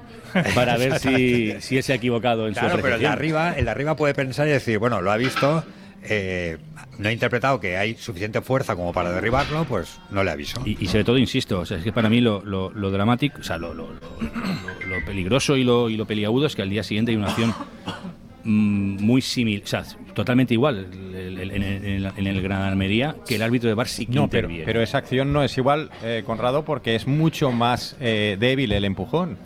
[0.55, 3.65] para ver si, si se ha equivocado en Claro, su pero el de arriba, el
[3.65, 5.63] de arriba puede pensar y decir, bueno, lo ha visto,
[6.03, 6.57] eh,
[6.99, 10.61] no ha interpretado que hay suficiente fuerza como para derribarlo, pues no le aviso.
[10.65, 13.39] Y, y sobre todo, insisto, o sea, es que para mí lo, lo, lo dramático,
[13.39, 16.61] o sea, lo, lo- lo- lo- lo peligroso y lo, y lo peliagudo es que
[16.61, 17.53] al día siguiente hay una acción
[18.43, 19.83] mm, muy similar, o sea,
[20.13, 23.67] totalmente igual el- el- en, el, en el- en el Gran Almería, que el árbitro
[23.69, 26.95] de Bar sí que No, pero, pero esa acción no es igual, eh, Conrado, porque
[26.95, 29.37] es mucho más eh, débil el empujón.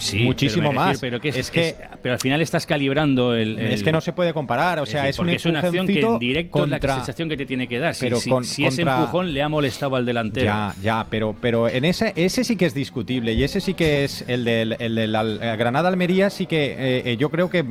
[0.00, 0.98] Sí, muchísimo pero más.
[1.00, 3.92] Pero, que es, es que es- pero al final estás calibrando el, es el- que
[3.92, 6.18] no se puede comparar, o sea, decir, es un porque es una acción que en
[6.18, 7.94] directo es la sensación que te tiene que dar.
[7.94, 10.46] Si, Pero si- con- si ese contra- empujón le ha molestado al delantero.
[10.46, 14.04] Ya, ya, pero, pero en ese, ese sí que es discutible y ese sí que
[14.04, 17.64] es el del, el eh, Granada-Almería, sí que eh, eh, yo creo que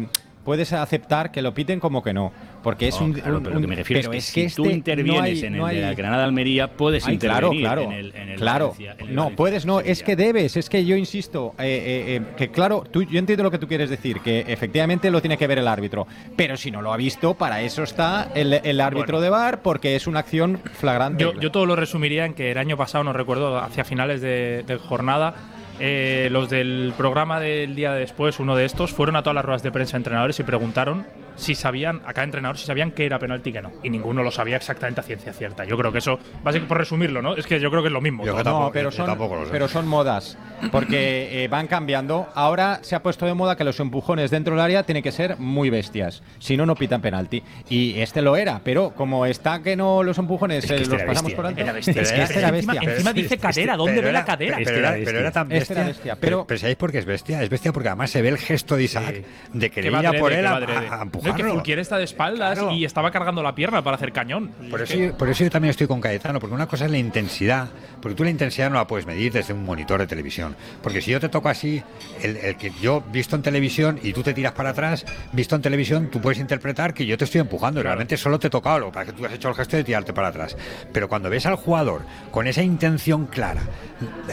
[0.45, 2.31] puedes aceptar que lo piten como que no,
[2.63, 3.13] porque es un...
[3.13, 5.39] claro, un- pero lo que me refiero es que si tú este intervienes no hay-
[5.45, 8.29] en no el de la Granada Almería, puedes Ay, claro, intervenir claro, en el, en
[8.29, 8.65] el claro.
[8.69, 11.63] Valencia- en el no, Valencia puedes, no, es que debes, es que yo insisto, eh,
[11.63, 15.21] eh, eh, que claro, tú, yo entiendo lo que tú quieres decir, que efectivamente lo
[15.21, 18.53] tiene que ver el árbitro, pero si no lo ha visto, para eso está el,
[18.53, 21.23] el árbitro de VAR, porque es una acción flagrante.
[21.23, 24.63] Yo, yo todo lo resumiría en que el año pasado, no recuerdo, hacia finales de,
[24.67, 25.33] de jornada,
[25.79, 29.63] eh, los del programa del día después, uno de estos, fueron a todas las ruedas
[29.63, 31.05] de prensa entrenadores y preguntaron
[31.39, 33.71] si sabían, a cada entrenador, si sabían que era penalti y que no.
[33.83, 35.63] Y ninguno lo sabía exactamente a ciencia cierta.
[35.65, 37.35] Yo creo que eso, básicamente por resumirlo, ¿no?
[37.35, 38.23] Es que yo creo que es lo mismo.
[38.25, 38.43] todo.
[38.43, 39.17] no, pero son,
[39.51, 40.37] pero son modas,
[40.71, 42.27] porque eh, van cambiando.
[42.35, 45.37] Ahora se ha puesto de moda que los empujones dentro del área tienen que ser
[45.37, 47.43] muy bestias, si no, no pitan penalti.
[47.69, 50.93] Y este lo era, pero como está que no los empujones Es que eh, este
[50.97, 51.91] los pasamos bestia, por alto, era bestia.
[52.01, 52.91] es que Pero este era- era encima- bestia.
[52.93, 54.57] encima dice cadera, ¿dónde pero ve la era- cadera?
[54.57, 55.61] Pero, Este era, era pero era tan bestia.
[55.61, 55.81] Este bestia.
[55.81, 57.41] era bestia, pero, pero- pero ¿sabéis por qué es bestia?
[57.43, 59.23] Es bestia porque además se ve el gesto de Isaac
[59.53, 61.43] de querer Que a por él a, a- a No, es que.
[61.43, 64.49] Fulquier está de espaldas y estaba cargando la pierna para hacer cañón.
[64.69, 66.85] Por Es eso, que- yo, por eso yo también estoy con Cayetano, porque una cosa
[66.85, 67.67] es la intensidad,
[68.01, 70.55] porque tú la intensidad no la puedes medir desde un monitor de televisión.
[70.81, 71.81] Porque si yo te toco así,
[72.21, 75.61] el, el que yo visto en televisión y tú te tiras para atrás, visto en
[75.61, 77.79] televisión, tú puedes interpretar que yo te estoy empujando.
[77.79, 79.83] y Realmente solo te he tocado, lo es que tú has hecho el gesto de
[79.83, 80.55] tirarte para atrás.
[80.93, 82.01] Pero cuando ves al jugador
[82.31, 83.61] con esa intención clara,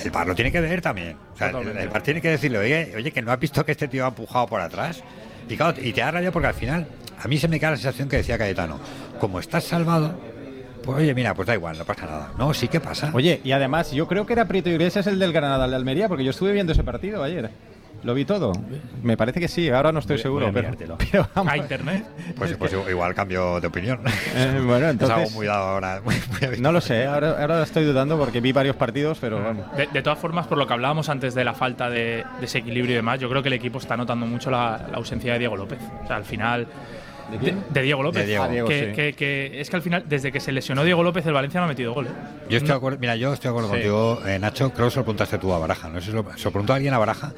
[0.03, 1.17] el VAR lo tiene que ver también.
[1.35, 3.73] O sea, el, el VAR tiene que decirle, oye, oye, que no has visto que
[3.73, 5.03] este tío ha empujado por atrás.
[5.49, 6.87] Y, claro, y te da rabia porque al final,
[7.23, 8.79] a mí se me queda la sensación que decía Cayetano,
[9.21, 10.19] como estás salvado,
[10.83, 12.33] pues oye, mira, pues da igual, no pasa nada.
[12.39, 13.11] No, sí que pasa.
[13.13, 16.25] Oye, y además, yo creo que era Prieto Iglesias el del Granada de Almería, porque
[16.25, 17.51] yo estuve viendo ese partido ayer.
[18.03, 18.53] Lo vi todo.
[19.03, 20.53] Me parece que sí, ahora no estoy Voy- seguro.
[20.53, 21.53] voy a pero, pero vamos.
[21.53, 22.05] A internet.
[22.37, 24.01] Pues, pues igual cambio de opinión.
[24.35, 26.01] Eh, bueno, Es entonces- algo muy dado ahora.
[26.05, 26.15] muy-
[26.49, 26.61] muy.
[26.61, 29.67] No lo sé, ahora, ahora estoy dudando porque vi varios partidos, pero vamos.
[29.77, 32.59] De, de todas formas, por lo que hablábamos antes de la falta de, de ese
[32.59, 35.39] equilibrio y demás, yo creo que el equipo está notando mucho la, la ausencia de
[35.41, 35.79] Diego López.
[36.05, 36.67] O sea, al final.
[37.31, 37.65] ¿De De, quién?
[37.71, 38.23] de Diego López.
[38.23, 38.45] De Diego.
[38.45, 38.93] Ah, Diego, que, sí.
[38.95, 41.65] que- que es que al final, desde que se lesionó Diego López, el Valencia no
[41.67, 42.07] ha metido gol.
[42.07, 42.11] ¿eh?
[42.49, 43.75] Yo estoy de acuerdo, mira, yo estoy de acuerdo Sí.
[43.75, 44.71] contigo, eh, Nacho.
[44.73, 45.89] Creo que se lo preguntaste tú a Baraja.
[45.89, 47.33] No sé si lo, se lo preguntó alguien a Baraja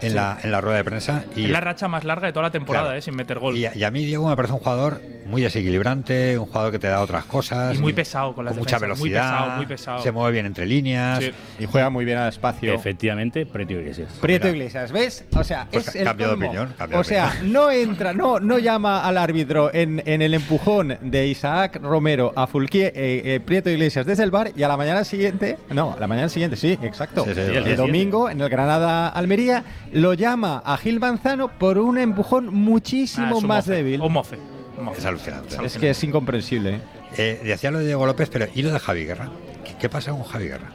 [0.00, 0.14] en, Sí.
[0.14, 1.24] la, en la rueda de prensa.
[1.36, 2.98] Y, es la racha más larga de toda la temporada, Claro.
[2.98, 3.02] ¿eh?
[3.02, 3.56] sin meter gol.
[3.56, 6.78] y, a- y a mí Diego me parece un jugador muy desequilibrante, un jugador que
[6.78, 7.74] te da otras cosas.
[7.76, 9.38] Y muy pesado con las mucha defensas, muy velocidad.
[9.40, 10.02] pesado, muy pesado.
[10.02, 11.20] Se mueve bien entre líneas.
[11.24, 11.32] Sí.
[11.60, 12.72] Y juega muy bien al espacio.
[12.74, 14.12] Efectivamente, Prieto Iglesias.
[14.20, 14.56] Prieto Mira.
[14.56, 15.24] Iglesias, ¿ves?
[15.34, 17.52] O sea, Pues es el cambio de opinión, cambio O sea, opinión.
[17.52, 19.31] no entra, no, no llama al árbitro
[19.72, 24.30] en, en el empujón de Isaac Romero a Fulquier, eh, eh, Prieto Iglesias desde el
[24.30, 27.24] bar y a la mañana siguiente, no, a la mañana siguiente, sí, exacto.
[27.24, 31.98] Sí, sí, el, domingo en el Granada Almería lo llama a Gil Manzano por un
[31.98, 34.00] empujón Ah, muchísimo un más mofe, débil.
[34.00, 34.38] Un mofe.
[34.78, 34.98] un mofe.
[34.98, 35.56] Es alucinante.
[35.64, 36.76] Es que es incomprensible.
[36.76, 36.80] ¿eh?
[37.16, 39.30] Eh, decía lo de Diego López, pero ¿y lo de Javi Guerra?
[39.64, 40.70] ¿Qué, qué pasa con Javi Guerra?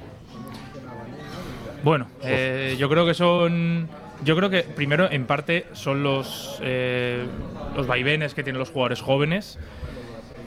[1.84, 3.88] Bueno, eh, yo creo que son.
[4.24, 7.24] Yo creo que primero, en parte, son los, eh,
[7.76, 9.60] los vaivenes que tienen los jugadores jóvenes.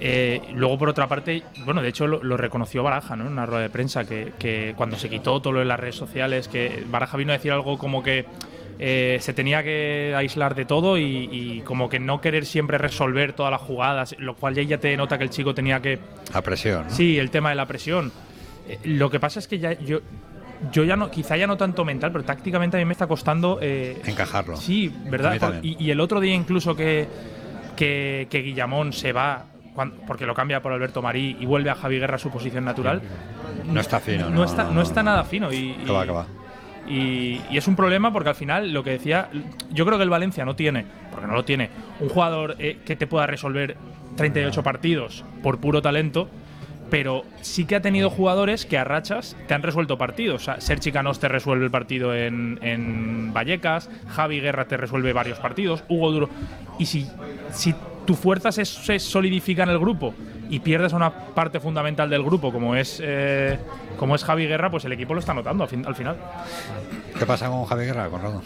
[0.00, 3.26] Eh, luego, por otra parte, bueno, de hecho lo, lo reconoció Baraja ¿no?
[3.26, 5.96] en una rueda de prensa, que, que cuando se quitó todo lo de las redes
[5.96, 8.24] sociales, que Baraja vino a decir algo como que
[8.78, 13.34] eh, se tenía que aislar de todo y, y como que no querer siempre resolver
[13.34, 15.98] todas las jugadas, lo cual ya, ya te nota que el chico tenía que
[16.32, 16.84] La presión.
[16.84, 16.90] ¿no?
[16.90, 18.10] Sí, el tema de la presión.
[18.66, 20.00] Eh, lo que pasa es que ya yo,
[20.72, 23.58] yo ya no, quizá ya no tanto mental, pero tácticamente a mí me está costando.
[23.62, 24.56] eh, Encajarlo.
[24.56, 25.60] Sí, ¿verdad?
[25.62, 27.06] Y, y el otro día incluso que,
[27.76, 29.44] que, que Guillamón se va,
[29.74, 32.64] cuan- porque lo cambia por Alberto Marí y vuelve a Javi Guerra a su posición
[32.64, 33.00] natural.
[33.66, 35.52] No está fino, No, no, está, no, no no, está nada fino.
[35.52, 36.26] Y, Que va, y- que va.
[36.88, 39.28] y, y es un problema porque al final, lo que decía,
[39.72, 42.96] yo creo que el Valencia no tiene, porque no lo tiene, un jugador eh, que
[42.96, 43.76] te pueda resolver
[44.16, 46.28] 38 partidos por puro talento,
[46.90, 50.42] pero sí que ha tenido jugadores que a rachas te han resuelto partidos.
[50.42, 55.38] O sea, Sergi te resuelve el partido en, en Vallecas, Javi Guerra te resuelve varios
[55.38, 56.30] partidos, Hugo Duro.
[56.78, 57.06] Y si,
[57.52, 57.74] si
[58.06, 60.14] tu fuerza se, se solidifica en el grupo
[60.48, 63.56] y pierdes a una parte fundamental del grupo, como es, eh,
[63.96, 66.16] como es Javi Guerra, pues el equipo lo está notando al, fin- al final.
[67.18, 68.42] ¿Qué pasa con Javi Guerra, Conrado?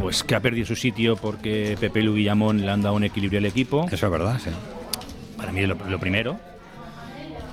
[0.00, 3.38] pues que ha perdido su sitio porque Pepe Lu Guillamón le han dado un equilibrio
[3.38, 3.86] al equipo.
[3.90, 4.50] Eso es verdad, sí.
[5.42, 6.38] Para mí lo, lo primero.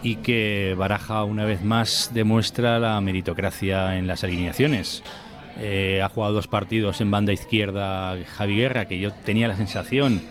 [0.01, 5.03] Y que Baraja una vez más demuestra la meritocracia en las alineaciones.
[5.59, 10.21] Eh, ha jugado dos partidos en banda izquierda Javi Guerra, que yo tenía la sensación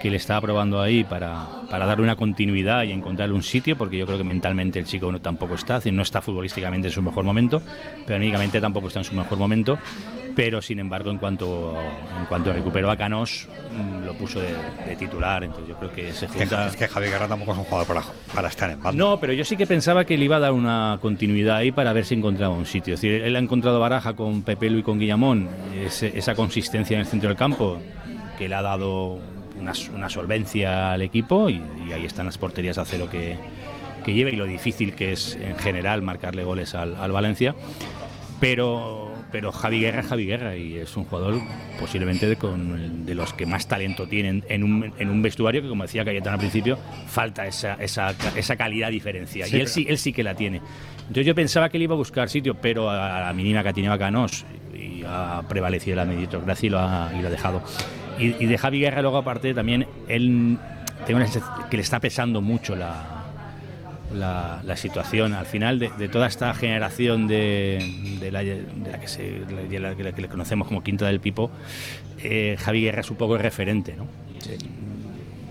[0.00, 3.96] que le estaba probando ahí para, para darle una continuidad y encontrarle un sitio, porque
[3.96, 7.24] yo creo que mentalmente el chico no, tampoco está, no está futbolísticamente en su mejor
[7.24, 7.62] momento,
[8.04, 9.78] pero anímicamente tampoco está en su mejor momento.
[10.36, 11.76] Pero sin embargo, en cuanto,
[12.18, 14.48] en cuanto recuperó a Canós, mm, lo puso de,
[14.86, 15.44] de titular.
[15.44, 16.66] Entonces yo creo que se junta.
[16.66, 18.02] es que Javi Guerra tampoco es un jugador para,
[18.34, 18.98] para estar en banda.
[19.04, 21.92] No, pero yo sí que pensaba que le iba a dar una continuidad ahí para
[21.92, 22.94] ver si encontraba un sitio.
[22.94, 27.00] Es decir, él ha encontrado baraja con Pepelu y con Guillamón, ese- esa consistencia en
[27.02, 27.78] el centro del campo
[28.36, 29.20] que le ha dado
[29.56, 33.36] una, una solvencia al equipo y, y ahí están las porterías a cero que,
[34.04, 37.54] que lleva y lo difícil que es en general marcarle goles al, al Valencia.
[38.40, 41.40] Pero, pero Javi Guerra es Javi Guerra y es un jugador
[41.80, 45.68] posiblemente de, con de los que más talento tienen en un, en un vestuario que,
[45.68, 46.78] como decía Cayetano al principio,
[47.08, 49.46] falta esa, esa, esa calidad diferencia.
[49.46, 50.60] Sí, y él sí, él sí que la tiene.
[50.98, 53.98] Entonces yo pensaba que él iba a buscar sitio, pero a la mínima que tenía
[53.98, 57.60] Canós y ha prevalecido la meritocracia y lo ha, y lo ha dejado.
[58.20, 60.60] Y, y de Javi Guerra luego aparte también él
[61.06, 63.13] tengo una sensación que le está pesando mucho la,
[64.14, 65.34] la, la situación.
[65.34, 69.40] Al final de, de toda esta generación de, de la, de la que se,
[69.80, 71.50] la que le conocemos como Quinta del Pipo,
[72.22, 74.06] eh, Javi Guerra es un poco el referente, ¿no?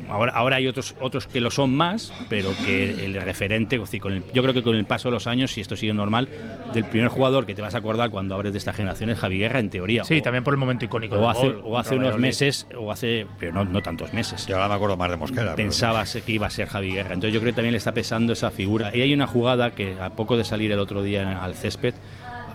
[0.10, 4.24] Ahora, ahora hay otros otros que lo son más, pero que el referente, con el-
[4.34, 6.28] yo creo que con el paso de los años, si esto sigue normal,
[6.74, 9.38] del primer jugador que te vas a acordar cuando hables de esta generación es Javi
[9.40, 10.04] Guerra, en teoría.
[10.04, 11.16] Sí, O- también por el momento icónico.
[11.16, 14.46] o del hace, gol o hace unos meses, o hace, pero no, no tantos meses.
[14.48, 15.44] Yo ahora me acuerdo más de Mosquera.
[15.56, 17.14] pero- Pensabas que iba a ser Javi Guerra.
[17.14, 18.96] Entonces yo creo que también le está pesando esa figura.
[18.96, 21.94] Y hay una jugada que a poco de salir el otro día al césped,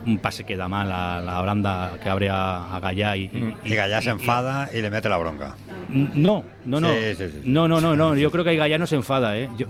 [0.07, 3.31] un pase que da mal a la branda que abre a, a Gallá y,
[3.65, 5.57] Y Gallá se enfada y le mete la bronca.
[5.89, 6.89] no, no, no.
[6.93, 7.41] Sí, sí, sí.
[7.45, 8.17] No, no, no, no.
[8.17, 9.49] Yo creo que ahí Gallá no se enfada, ¿eh?
[9.59, 9.67] Yo,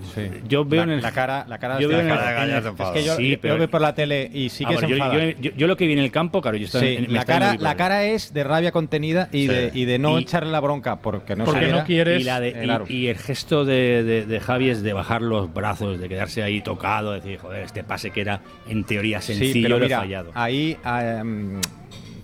[0.48, 2.44] yo veo La- en el la cara- la cara yo de veo en el- Gallá
[2.44, 2.94] en el- se enfada.
[2.94, 5.14] Es que yo- pero- veo por la tele y sí que Ah, se enfada.
[5.14, 7.24] yo, yo- yo lo que vi en el campo, claro, yo estaba Sí, en- la,
[7.24, 9.46] cara, la cara es de rabia contenida y, Sí.
[9.48, 12.20] de, y de no Y- echarle la bronca porque no Porque no quieres.
[12.20, 15.52] Y, la de- Eh, y- el gesto de, de- de Javi es de bajar los
[15.54, 19.62] brazos, de quedarse ahí tocado, decir, joder, este pase que era en teoría sencillo, sí,
[19.62, 20.30] pero lo he mira, fallado.
[20.34, 21.60] ahí, em,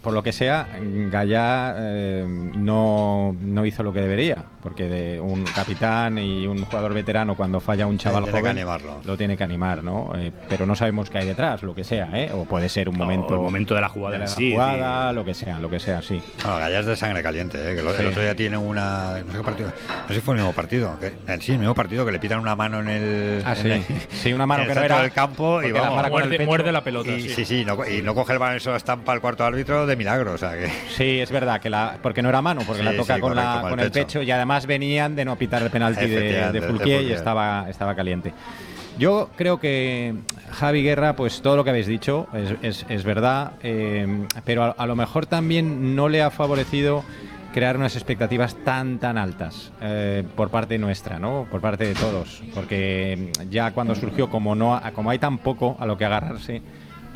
[0.03, 0.67] por lo que sea,
[1.11, 6.93] Gallá em, no, no hizo lo que debería, porque de un capitán y un jugador
[6.95, 9.01] veterano cuando falla un chaval Tiene que joven animarlo.
[9.05, 10.11] lo tiene que animar, ¿no?
[10.17, 12.31] Eh, pero no sabemos qué hay detrás, lo que sea, ¿eh?
[12.35, 15.13] O puede ser un momento, el momento de la jugada de en la sí, jugada,
[15.13, 16.21] lo que sea, lo que sea, sí.
[16.43, 17.77] Bueno, Gallá es de sangre caliente, ¿eh?
[17.77, 18.01] que lo- Sí.
[18.03, 19.21] el otro día tiene una.
[19.25, 19.69] No sé qué partido.
[19.69, 20.99] No sé si fue el mismo partido.
[20.99, 23.43] Que, sí, el mismo partido que le pitan una mano en el.
[23.45, 23.71] Ah, en sí.
[23.71, 25.97] el- Sí, una mano en el que no era, del campo y la vamos.
[25.97, 27.29] para con el Muerde- muerde la pelota, Y, sí.
[27.35, 30.33] sí, sí, no y no coge el balón, eso estampa al cuarto árbitro de milagro.
[30.33, 30.69] O sea que.
[30.97, 33.33] Sí, es verdad, que la, porque no era mano, porque Sí, la toca sí, con,
[33.33, 34.07] correcto, la- con el con el pecho.
[34.07, 34.23] pecho.
[34.23, 36.21] y además venían de no pitar el penalti de,
[36.53, 38.33] de Fulquier y estaba, estaba caliente.
[38.97, 40.15] Yo creo que
[40.53, 44.07] Javi Guerra, pues todo lo que habéis dicho es, es- es verdad, eh,
[44.45, 47.03] pero a, a lo mejor también no le ha favorecido
[47.53, 51.47] crear unas expectativas tan tan altas eh, por parte nuestra, ¿no?
[51.51, 55.87] Por parte de todos, porque ya cuando surgió como no como hay tan poco a
[55.87, 56.63] lo que agarrarse,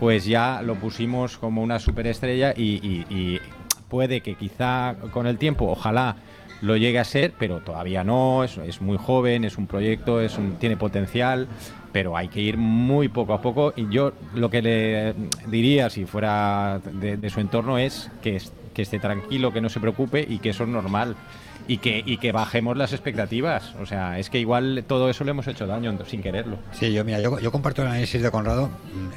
[0.01, 3.41] pues ya lo pusimos como una superestrella y, y- y
[3.89, 6.16] puede que quizá con el tiempo, ojalá
[6.63, 10.57] lo llegue a ser, pero todavía no, es, muy joven, es un proyecto, es un,
[10.57, 11.47] tiene potencial,
[11.93, 15.15] pero hay que ir muy poco a poco y yo lo que le
[15.47, 18.41] diría si fuera de, su entorno es que,
[18.75, 21.17] que esté tranquilo, que no se preocupe y que eso es normal.
[21.71, 23.75] Y que, y que bajemos las expectativas.
[23.79, 26.57] O sea, es que igual todo eso le hemos hecho daño sin quererlo.
[26.73, 28.71] Sí, yo, mira, yo, yo comparto el análisis de Conrado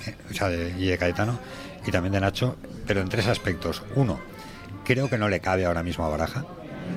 [0.05, 1.39] eh, o sea, de- y de Caetano
[1.87, 3.83] y también de Nacho, pero en tres aspectos.
[3.95, 4.19] Uno,
[4.83, 6.43] creo que no le cabe ahora mismo a Baraja.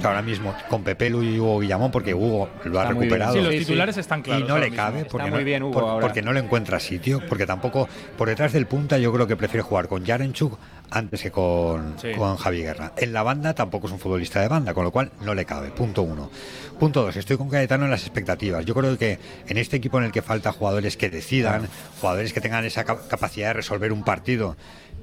[0.03, 3.33] Ahora mismo con Pepe Lu y Hugo Guillamón, porque Hugo lo ha Está recuperado.
[3.35, 5.73] Sí, los titulares están claros Y no le cabe Está porque, muy no, bien Hugo
[5.73, 6.07] por- ahora.
[6.07, 7.89] porque no le encuentra sitio, porque tampoco
[8.19, 10.59] por detrás del punta yo creo que prefiere jugar con Yarenchuk
[10.91, 12.13] antes que con, Sí.
[12.17, 12.93] con Javi Guerra.
[12.97, 15.71] En la banda tampoco es un futbolista de banda, con lo cual no le cabe.
[15.71, 16.31] Punto uno.
[16.79, 18.65] Punto dos, estoy con Caetano en las expectativas.
[18.65, 19.19] Yo creo que
[19.49, 21.69] en este equipo en el que falta jugadores que decidan,
[22.01, 24.57] jugadores que tengan esa ca- capacidad de resolver un partido,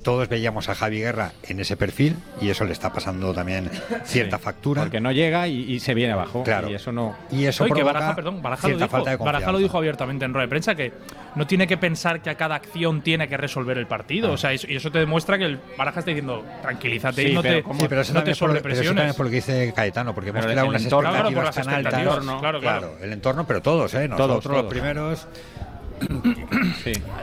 [0.04, 3.70] todos veíamos a Javi Guerra en ese perfil y eso le está pasando también
[4.04, 4.82] cierta factura.
[4.82, 6.44] Porque no llega y, y se viene abajo.
[6.44, 6.70] Claro.
[6.70, 7.16] Y eso no.
[7.32, 9.60] Y eso Oye, que Baraja, perdón, Baraja lo, dijo, falta de Baraja lo confianza.
[9.64, 10.94] dijo abiertamente en rueda de prensa que
[11.36, 14.30] no tiene que pensar que a cada acción tiene que resolver el partido.
[14.30, 14.34] Ah.
[14.34, 17.42] O sea, eso- y eso te demuestra que el Baraja está diciendo tranquilízate y no
[17.42, 17.80] pero, te, ¿cómo?
[17.80, 19.10] Sí, pero eso no te por, pero eso también sobrepresiones.
[19.12, 21.70] es por lo que dice Caetano, porque hemos creado unas expectativas Claro, por las tan
[21.70, 21.94] altas.
[21.94, 22.94] expectativas, claro, claro.
[23.02, 24.08] el entorno, pero todos, ¿eh?
[24.08, 25.28] Nosotros Todos, los todos.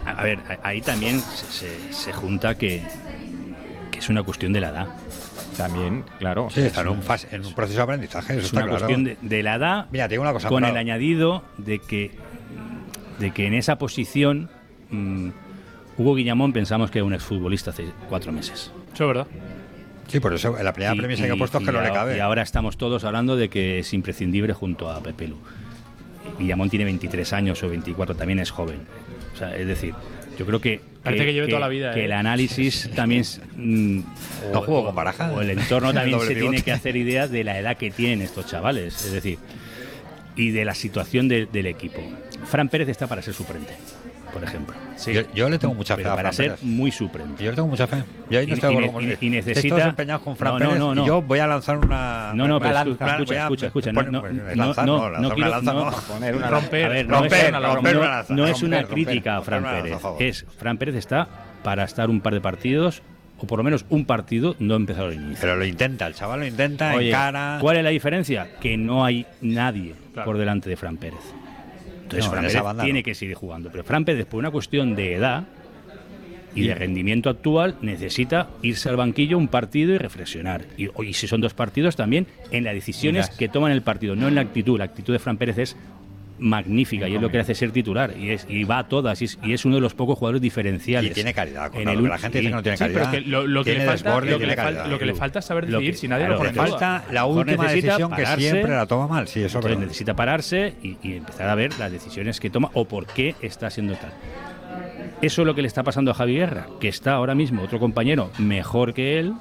[0.06, 2.82] A, a ver, ahí también se, se- se junta que,
[3.90, 4.86] que es una cuestión de la edad.
[5.56, 6.48] También, claro.
[6.50, 8.34] Sí, está en un, fase- en un proceso de aprendizaje.
[8.34, 8.78] Eso Es está una claro.
[8.86, 10.48] cuestión de, de la edad Mira, te digo una cosa.
[10.48, 12.12] con el añadido de que,
[13.18, 14.48] de que en esa posición
[14.90, 15.30] mm,
[15.96, 18.70] Hugo Guillamón pensamos que era un exfutbolista hace cuatro meses.
[18.94, 19.26] Eso es verdad.
[20.06, 21.92] Sí, por eso la primera Y- premisa que y- he puesto es que no le
[21.92, 22.16] cabe.
[22.16, 25.36] Y ahora estamos todos hablando de que es imprescindible junto a Pepe Lu.
[26.38, 28.80] Guillamón tiene 23 años o 24, también es joven.
[29.34, 29.94] O sea, es decir,
[30.38, 30.80] yo creo que.
[31.02, 32.04] Parece que lleve toda la vida, Que ¿eh?
[32.06, 33.22] el análisis también.
[33.22, 34.00] es, mm,
[34.52, 35.32] No jugó con Baraja.
[35.32, 38.46] O el entorno también se tiene que hacer idea de la edad que tienen estos
[38.46, 39.04] chavales.
[39.04, 39.38] Es decir,
[40.36, 42.00] y de la situación de- del equipo.
[42.44, 43.72] Fran Pérez está para ser suplente,
[44.32, 44.74] por ejemplo.
[44.96, 45.12] Sí.
[45.12, 46.64] Yo, yo le tengo mucha fe Pero a para Fran ser Pérez.
[46.64, 47.44] muy suplente.
[47.44, 48.02] Yo le tengo mucha fe.
[48.30, 49.18] Yo ahí no Y- estoy y con él.
[49.20, 51.06] y necesita- empeñados con Fran No, no, Pérez no, y no.
[51.06, 52.32] yo voy a lanzar una...
[52.34, 55.10] No, no, pero lanza, escu- escucha, escucha, escucha, no, pues, no, lanzar, no, no, no
[55.10, 55.90] lanzar quiero- lanza, no.
[55.90, 55.96] no.
[55.96, 58.44] Poner una Romper, A ver, no romper, es, una- no- romper no- una lanza, no
[58.46, 59.98] es romper, una romper, crítica a romper Fran Pérez.
[60.20, 61.28] Es, Fran Pérez está
[61.62, 63.02] para estar un par de partidos,
[63.40, 65.38] o por lo menos un partido, no empezar al inicio.
[65.40, 67.58] Pero lo intenta, el chaval lo intenta, Oye, encara...
[67.60, 68.48] ¿cuál es la diferencia?
[68.60, 70.26] Que no hay nadie Claro.
[70.26, 71.20] por delante de Fran Pérez.
[72.08, 73.04] Entonces No, Fran Pérez banda tiene no.
[73.04, 73.70] que seguir jugando.
[73.70, 75.44] Pero Fran Pérez, por una cuestión de edad
[76.54, 80.64] y de rendimiento actual, necesita irse al banquillo un partido y reflexionar.
[80.76, 84.26] Y, y si son dos partidos, también en las decisiones que toman el partido, no
[84.28, 84.78] en la actitud.
[84.78, 85.76] La actitud de Fran Pérez es
[86.38, 89.20] magnífica y es lo que le hace ser titular y, es, y va a todas
[89.22, 92.02] y es, y es uno de los pocos jugadores diferenciales Y tiene calidad, En el
[92.04, 93.10] la gente dice que no tiene Sí, pero calidad.
[93.24, 94.86] que lo, lo que le falta, desborde, lo que tiene le, falta, calidad.
[94.92, 96.66] lo que le falta es saber decidir si nadie claro, lo duda.
[96.66, 98.50] Falta la última decisión que pararse.
[98.50, 101.90] siempre la toma mal, sí, eso Entonces necesita pararse y, y empezar a ver las
[101.92, 104.12] decisiones que toma o por qué está siendo tal.
[105.20, 107.80] Eso es lo que le está pasando a Javi Guerra, que está ahora mismo otro
[107.80, 109.32] compañero mejor que él.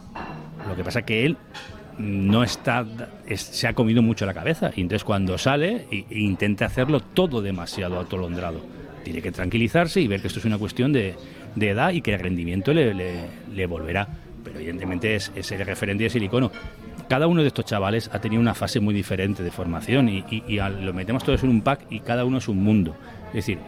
[0.67, 1.37] Lo que pasa que él
[1.97, 2.85] no está
[3.27, 7.41] es- se ha comido mucho la cabeza y entonces cuando sale e intenta hacerlo todo
[7.41, 8.61] demasiado atolondrado.
[9.03, 11.15] Tiene que tranquilizarse y ver que esto es una cuestión de,
[11.55, 14.07] edad y que el rendimiento le, volverá.
[14.43, 16.17] Pero evidentemente es, el referente y es.
[17.07, 20.23] Cada uno de estos chavales ha tenido una fase muy diferente de formación y,
[20.81, 22.97] lo metemos todos en un pack y cada uno es un mundo.
[23.29, 23.59] Es decir,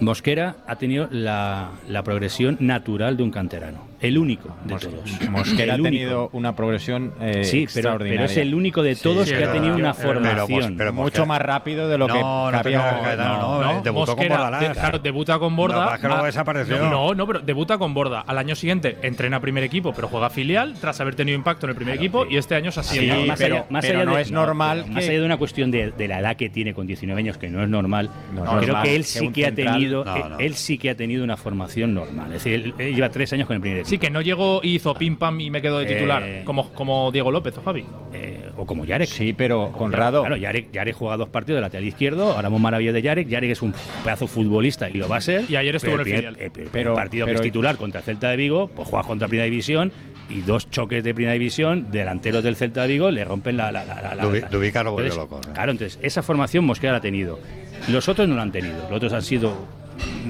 [0.00, 3.89] Mosquera ha tenido la, la progresión natural de un canterano.
[4.00, 5.10] El único de Mos- todos.
[5.30, 5.92] Mosquera ha El único.
[5.96, 8.24] tenido una progresión eh, Sí, pero, pero extraordinaria.
[8.24, 10.60] es el único de todos Sí, que ha pero- tenido una pero- pero formación.
[10.62, 13.70] Mos- pero mucho más rápido de lo que No, no, cabía- pero Cayetano, no, No,
[13.78, 14.60] eh, debutó con Mosquera, Bordalás.
[14.60, 15.84] de- claro, debuta con Borda.
[15.84, 16.70] No, pero que.
[16.74, 18.20] No, no, no, pero debuta con Borda.
[18.26, 21.76] Al año siguiente entrena primer equipo, pero juega filial tras haber tenido impacto en el
[21.76, 23.26] primer equipo y este año se ha Sí, sido.
[23.26, 25.36] más pero- allá, más pero allá no de, es normal Más que- allá de una
[25.36, 28.44] cuestión de, de la edad que tiene con 19 años, que no es normal, No
[28.60, 30.38] creo que él que sí que ha tenido, No, eh, no.
[30.38, 32.28] él sí que ha tenido una formación normal.
[32.28, 33.89] Es decir, él, él lleva tres años con el primer equipo.
[33.90, 36.72] Sí, que no llegó y hizo pim pam y me quedo de titular, Eh, como,
[36.72, 37.84] como Diego López o Javi.
[38.14, 39.08] Eh, o como Yarek.
[39.08, 43.02] Sí, pero Conrado, Claro, Yarek, Yarek juega dos partidos de lateral izquierdo, hablamos maravillas de
[43.02, 43.28] Yarek.
[43.28, 43.74] Yarek es un
[44.04, 45.44] pedazo futbolista y lo va a ser.
[45.48, 47.44] Y ayer estuvo Pero en el primer- eh, pero Pero- el partido que pero- es
[47.50, 49.92] titular contra el Celta de Vigo, pues juega contra Primera División
[50.28, 53.72] y dos choques de Primera División, delanteros del Celta de Vigo, le rompen la.
[53.72, 55.50] la, la, la- la- Dubi- Dubica lo Entonces, loco, ¿eh?
[55.52, 57.40] Claro, entonces esa formación Mosquera la ha tenido.
[57.88, 58.76] Los otros no la han tenido.
[58.88, 59.52] Los otros han sido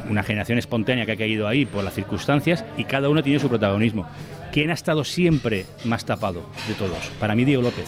[0.09, 3.49] una generación espontánea que ha caído ahí por las circunstancias y cada uno tiene su
[3.49, 4.07] protagonismo.
[4.53, 6.99] ¿Quién ha estado siempre más tapado de todos?
[7.21, 7.87] Para mí, Diego López.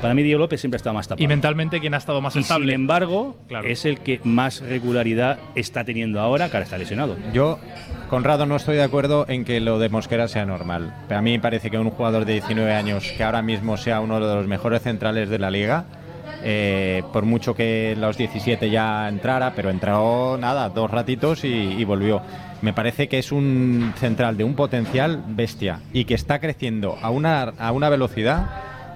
[0.00, 1.22] Para mí, Diego López siempre ha estado más tapado.
[1.22, 2.72] Y mentalmente, ¿quién ha estado más Y sin estable?
[2.72, 3.68] embargo, Claro.
[3.68, 7.18] es el que más regularidad está teniendo ahora, que ahora está lesionado.
[7.34, 7.58] yo,
[8.08, 10.94] Conrado, no estoy de acuerdo en que lo de Mosquera sea normal.
[11.10, 14.18] A mí me parece que un jugador de 19 años que ahora mismo sea uno
[14.26, 15.84] de los mejores centrales de la liga,
[16.42, 22.22] eh, por mucho que los 17 ya entrara, pero entró nada, dos ratitos y, volvió.
[22.62, 27.10] Me parece que es un central de un potencial bestia y que está creciendo a
[27.10, 28.46] una, a una velocidad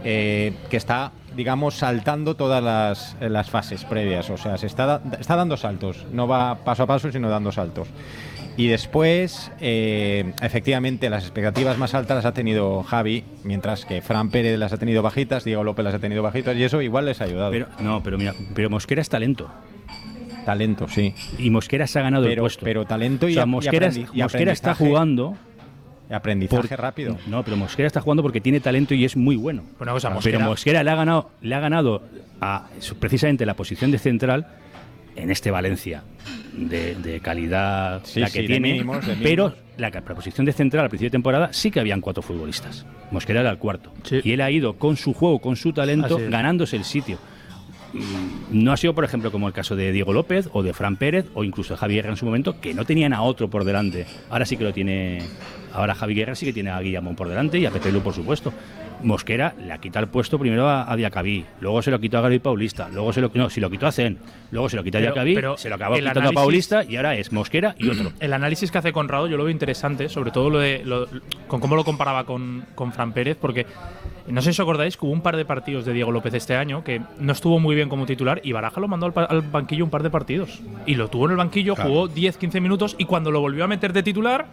[0.05, 4.29] eh, que está, digamos, saltando todas las, las fases previas.
[4.31, 6.07] O sea, se está, está dando saltos.
[6.13, 7.89] No va paso a paso, sino dando saltos.
[8.57, 14.31] Y después, eh, efectivamente, las expectativas más altas las ha tenido Javi, mientras que Fran
[14.31, 17.21] Pérez las ha tenido bajitas, Diego López las ha tenido bajitas, y eso igual les
[17.21, 17.51] ha ayudado.
[17.51, 19.51] Pero, no, pero mira, pero Mosquera es talento.
[20.45, 21.15] talento, sí.
[21.39, 22.65] Y Mosquera se ha ganado el Pero, puesto.
[22.65, 25.37] pero talento y, O sea, y Mosquera, aprendi- y Mosquera está aprendizaje- jugando.
[26.11, 27.17] Aprendizaje por- rápido.
[27.27, 29.63] No, pero Mosquera está jugando porque tiene talento y es muy bueno.
[29.81, 32.03] Una cosa, Pero Mosquera- le ha ganado, le ha ganado
[32.43, 32.67] a
[33.01, 34.47] precisamente la posición de central
[35.17, 36.03] en este Valencia
[36.57, 40.53] de, de calidad Sí, la sí, que de tiene, mínimos, pero la, la posición de
[40.53, 42.87] central al principio de temporada sí que habían cuatro futbolistas.
[43.11, 44.21] Mosquera era el cuarto Sí.
[44.25, 47.19] y él ha ido con su juego, con su talento, ganándose el sitio.
[47.93, 50.97] Mm, No ha sido, por ejemplo, como el caso de Diego López o de Fran
[50.97, 53.65] Pérez o incluso de Javier Guerra en su momento, que no tenían a otro por
[53.65, 54.07] delante.
[54.31, 55.23] Ahora sí que lo tiene.
[55.73, 58.13] Ahora Javi Guerra sí que tiene a Guillamón por delante y a Pepe Lu, por
[58.15, 58.53] supuesto.
[59.05, 62.23] Mosquera le ha quitado el puesto primero a, a Diacabí, luego se lo quitó a
[62.23, 64.19] Gary Paulista, luego se lo, no, se lo quitó a Zen,
[64.51, 66.97] luego se lo quitó a Diacabí, pero se lo acabó quitando análisis- a Paulista y
[66.97, 68.13] ahora es Mosquera y otro.
[68.21, 71.07] El análisis que hace Conrado yo lo veo interesante, sobre todo lo de lo-
[71.47, 73.67] con cómo lo comparaba con, con Fran Pérez, porque
[74.27, 76.57] no sé si os acordáis que hubo un par de partidos de Diego López este
[76.57, 79.91] año que no estuvo muy bien como titular y Baraja lo mandó al, banquillo un
[79.91, 80.61] par de partidos.
[80.87, 81.91] Y lo tuvo en el banquillo, Claro.
[81.91, 84.47] jugó 10-15 minutos y cuando lo volvió a meter de titular,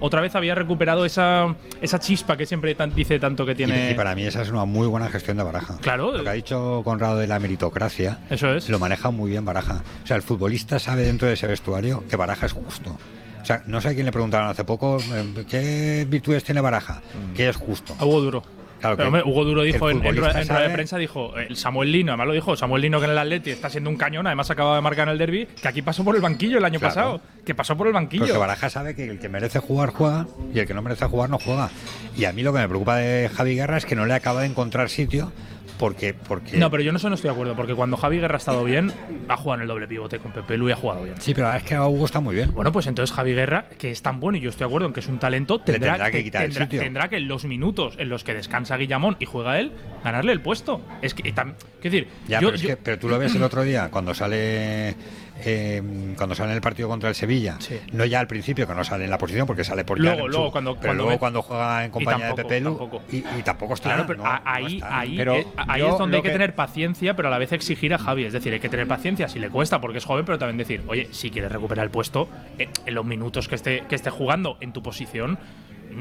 [0.00, 3.90] otra vez había recuperado esa, esa chispa que siempre tan- dice tanto que tiene.
[3.90, 5.76] Y, para mí esa es una muy buena gestión de Baraja.
[5.80, 6.16] Claro.
[6.16, 8.68] Lo que ha dicho Conrado de la meritocracia, Eso es.
[8.68, 9.82] lo maneja muy bien Baraja.
[10.04, 12.96] O sea, el futbolista sabe dentro de ese vestuario que Baraja es justo.
[13.42, 17.00] O sea, no sé a quién le preguntaron hace poco eh, qué virtudes tiene Baraja,
[17.34, 17.94] que es justo.
[17.98, 18.42] A Hugo Duro.
[18.80, 21.56] Claro Pero, hombre, Hugo Duro dijo en, en rueda en rueda de prensa, dijo, el
[21.56, 24.26] Samuel Lino, además lo dijo, Samuel Lino que en el Atleti está siendo un cañón,
[24.26, 26.78] además acaba de marcar en el derby, que aquí pasó por el banquillo el año
[26.78, 26.94] Claro.
[26.94, 28.24] pasado, que pasó por el banquillo.
[28.24, 31.28] Porque Baraja sabe que el que merece jugar juega y el que no merece jugar
[31.30, 31.70] no juega.
[32.16, 34.40] Y a mí lo que me preocupa de Javi Guerra es que no le acaba
[34.42, 35.32] de encontrar sitio
[35.78, 38.34] porque porque No, pero yo no eso no estoy de acuerdo, porque cuando Javi Guerra
[38.34, 38.92] ha estado bien,
[39.28, 41.14] ha jugado en el doble pivote con Pepe Lu y ha jugado bien.
[41.20, 42.52] Sí, pero es que Hugo está muy bien.
[42.52, 44.92] Bueno, pues entonces Javi Guerra, que es tan bueno y yo estoy de acuerdo en
[44.92, 46.80] que es un talento, Le tendrá, tendrá que quitar el tendrá- sitio.
[46.80, 49.72] tendrá que en los minutos en los que descansa Guillamón y juega él,
[50.04, 50.80] ganarle el puesto.
[51.02, 53.18] Es que, y tam- quiero decir, Ya, yo- pero, es yo- que- pero tú lo
[53.18, 54.96] ves el otro día cuando sale
[55.44, 55.82] eh,
[56.16, 57.58] cuando sale en el partido contra el Sevilla.
[57.92, 60.34] No ya al principio que no sale en la posición porque sale por Luego, Yaremchuk,
[60.36, 63.02] luego, cuando- pero cuando luego ve- cuando juega en compañía tampoco, de Pepe Lu, tampoco.
[63.12, 63.88] y, y tampoco está.
[63.90, 64.98] Claro, pero no, ahí, está.
[65.00, 67.52] ahí, Pero eh, ahí es donde hay que, que- tener paciencia, pero a la vez
[67.52, 68.24] exigir a Javi.
[68.24, 70.82] Es decir, hay que tener paciencia si le cuesta porque es joven, pero también decir,
[70.88, 72.28] oye, si quieres recuperar el puesto,
[72.58, 75.38] eh, en los minutos que esté, que esté jugando en tu posición,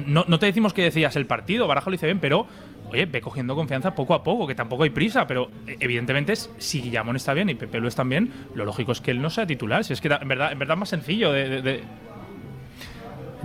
[0.05, 2.45] no, no te decimos que decías el partido, Baraja lo dice bien, pero
[2.91, 6.81] oye, ve cogiendo confianza poco a poco, que tampoco hay prisa, pero eh, evidentemente si
[6.81, 9.45] Guillamón está bien y Pepe lo están bien, lo lógico es que él no sea
[9.45, 9.83] titular.
[9.83, 11.83] Si es que en verdad, en verdad más sencillo de-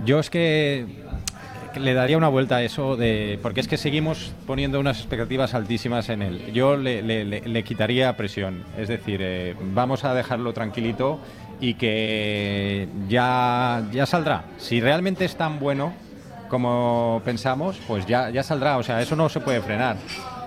[0.05, 0.85] Yo es que
[1.79, 6.09] le daría una vuelta a eso de porque es que seguimos poniendo unas expectativas altísimas
[6.09, 6.51] en él.
[6.53, 11.19] Yo le quitaría presión, es decir, eh, vamos a dejarlo tranquilito
[11.59, 14.43] y que ya, ya saldrá.
[14.57, 15.93] Si realmente es tan bueno
[16.53, 18.77] como pensamos, pues ya, ya saldrá.
[18.77, 19.97] O sea, eso no se puede frenar.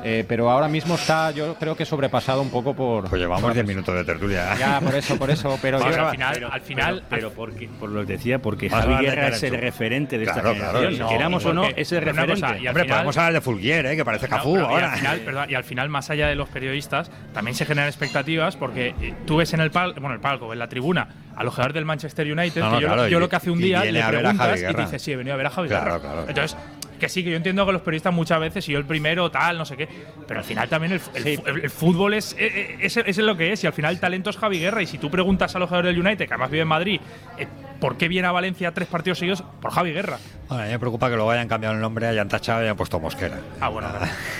[0.04, 3.08] Eh, pero ahora mismo está, yo creo que sobrepasado un poco por.
[3.08, 4.54] Pues llevamos 10 minutos de tertulia.
[4.56, 5.58] Ya, por eso, por eso.
[5.62, 8.94] Pero Vamos, yo- al final, al final, pero, porque, por lo que decía, porque Javi
[9.04, 11.00] Guerra es el referente de esta Claro, claro, generación.
[11.00, 12.40] no, Queramos o no, es el pero una referente.
[12.46, 13.96] cosa, y al Hombre, final- podemos hablar de Fulguier, ¿eh?
[13.96, 14.92] que parece No, Cafú pero- y ahora.
[14.92, 18.54] al final, perdón, y al final, más allá de los periodistas, también se generan expectativas
[18.54, 21.72] porque eh, tú ves en el palco, bueno, el palco, en la tribuna, al jugador
[21.74, 24.02] del Manchester United, No, que yo, claro, yo y- lo que hace un día le
[24.02, 26.00] a a preguntas y dice, sí, he venido a ver a Javi Claro, Guerra.
[26.00, 26.24] claro.
[26.28, 26.56] Entonces,
[26.98, 29.58] que sí, que yo entiendo que los periodistas muchas veces, y yo el primero, tal,
[29.58, 29.86] no sé qué,
[30.26, 31.68] pero al final también el, el Sí.
[31.68, 34.36] fútbol es, eh, eh, es, es lo que es, y al final el talento es
[34.38, 36.68] Javi Guerra, y si tú preguntas a los jugadores del United, que además vive en
[36.68, 37.00] Madrid,
[37.36, 37.46] eh,
[37.80, 39.42] ¿por qué viene a Valencia tres partidos seguidos?
[39.60, 40.18] Por Javi Guerra.
[40.48, 42.76] Bueno, a mí me preocupa que luego hayan cambiado el nombre, hayan tachado y hayan
[42.76, 43.36] puesto Mosquera.
[43.60, 43.88] Ah, bueno.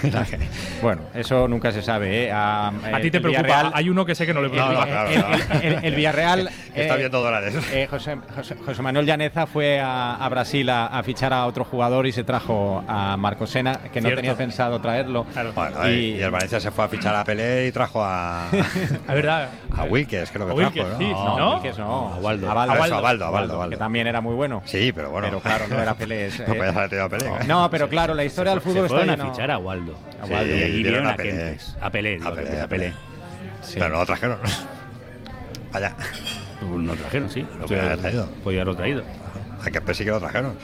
[0.83, 2.25] Bueno, eso nunca se sabe.
[2.27, 2.33] ¿eh?
[2.33, 5.07] A, A ti te preocupa, Villarreal- hay uno que sé que no le preocupa.
[5.11, 6.49] el, el- el- el Villarreal.
[6.75, 7.55] Está eh, viendo dólares.
[7.73, 11.65] eh, José, José- José Manuel Llaneza fue a, a Brasil a, a fichar a otro
[11.65, 14.17] jugador y se trajo a Marco Sena, que no Cierto.
[14.17, 15.27] tenía pensado traerlo.
[15.55, 18.49] Bueno, y, y el Valencia se fue a fichar a Pelé y trajo a.
[18.53, 19.49] Es verdad.
[19.77, 20.75] A Wilkes, creo que A trajo.
[20.75, 20.99] Wilkes, ¿no?
[20.99, 22.13] sí, No, no, Wilkes no.
[22.15, 22.51] A Waldo.
[22.51, 22.55] A
[23.01, 23.26] Baldo.
[23.31, 23.71] Baldo, Baldo.
[23.71, 24.63] Que también era muy bueno.
[24.65, 25.27] Sí, pero bueno.
[25.29, 26.27] Pero claro, no era Pelé.
[26.27, 26.55] es- No
[26.89, 27.27] tenido a Pelé.
[27.27, 27.31] ¿eh?
[27.47, 29.99] No, pero claro, la historia del fútbol se está fueron a lleno- fichar a Waldo.
[30.23, 30.57] A Sí, Waldo.
[30.57, 31.59] y aquí vieron a Pelé.
[31.81, 32.93] A Pelé, digo, A Pelé, a Pelé.
[33.75, 34.39] Pero no lo trajeron.
[35.73, 35.95] Vaya.
[36.63, 37.47] No trajeron, sí.
[37.61, 38.27] Lo podían haber traído.
[38.43, 39.03] Podía haberlo traído.
[39.65, 40.57] A que sí que lo trajeron.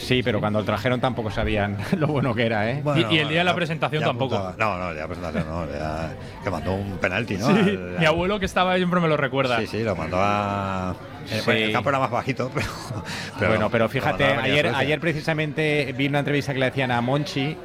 [0.00, 2.82] Sí, pero cuando lo trajeron tampoco sabían lo bueno que era, ¿eh?
[2.96, 4.36] y, y el día de la presentación ya tampoco.
[4.36, 4.56] apuntaba.
[4.72, 5.72] No, no, el día de la presentación no.
[5.72, 7.46] ya- que mandó un penalti, ¿no?
[7.46, 9.58] Sí, Al- mi abuelo que estaba ahí siempre me lo recuerda.
[9.60, 10.96] Sí, sí, lo mandó a.
[11.26, 11.36] Sí.
[11.44, 12.50] bueno, el campo era más bajito,
[13.38, 13.48] pero.
[13.48, 17.56] bueno, pero fíjate, ayer, ayer precisamente vi una entrevista que le hacían a Monchi, eh,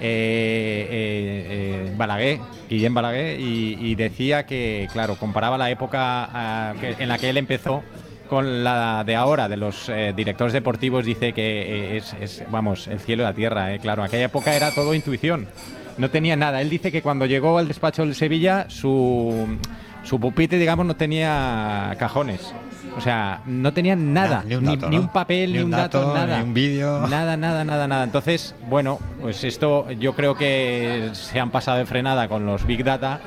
[0.00, 2.38] eh, eh, Balaguer,
[2.68, 7.28] Guillem Balaguer, y, y decía que, claro, comparaba la época ah, que- en la que
[7.30, 7.82] él empezó
[8.30, 12.86] con la de ahora, de los eh, directores deportivos, dice que eh, es, es, vamos,
[12.86, 15.48] el cielo y la tierra, eh, claro, aquella época era todo intuición,
[15.98, 16.62] no tenía nada.
[16.62, 19.58] Él dice que cuando llegó al despacho del Sevilla, su,
[20.04, 22.54] su pupitre, digamos, no tenía cajones.
[22.96, 25.02] O sea, no tenía nada, ni un ni, dato, ni ¿no?
[25.02, 26.38] un papel, Ni ni, un un dato, dato, nada.
[26.38, 27.06] ni un vídeo.
[27.08, 28.04] Nada, nada, nada, nada.
[28.04, 32.82] Entonces, bueno, pues esto yo creo que se han pasado de frenada con los Big
[32.82, 33.20] Data,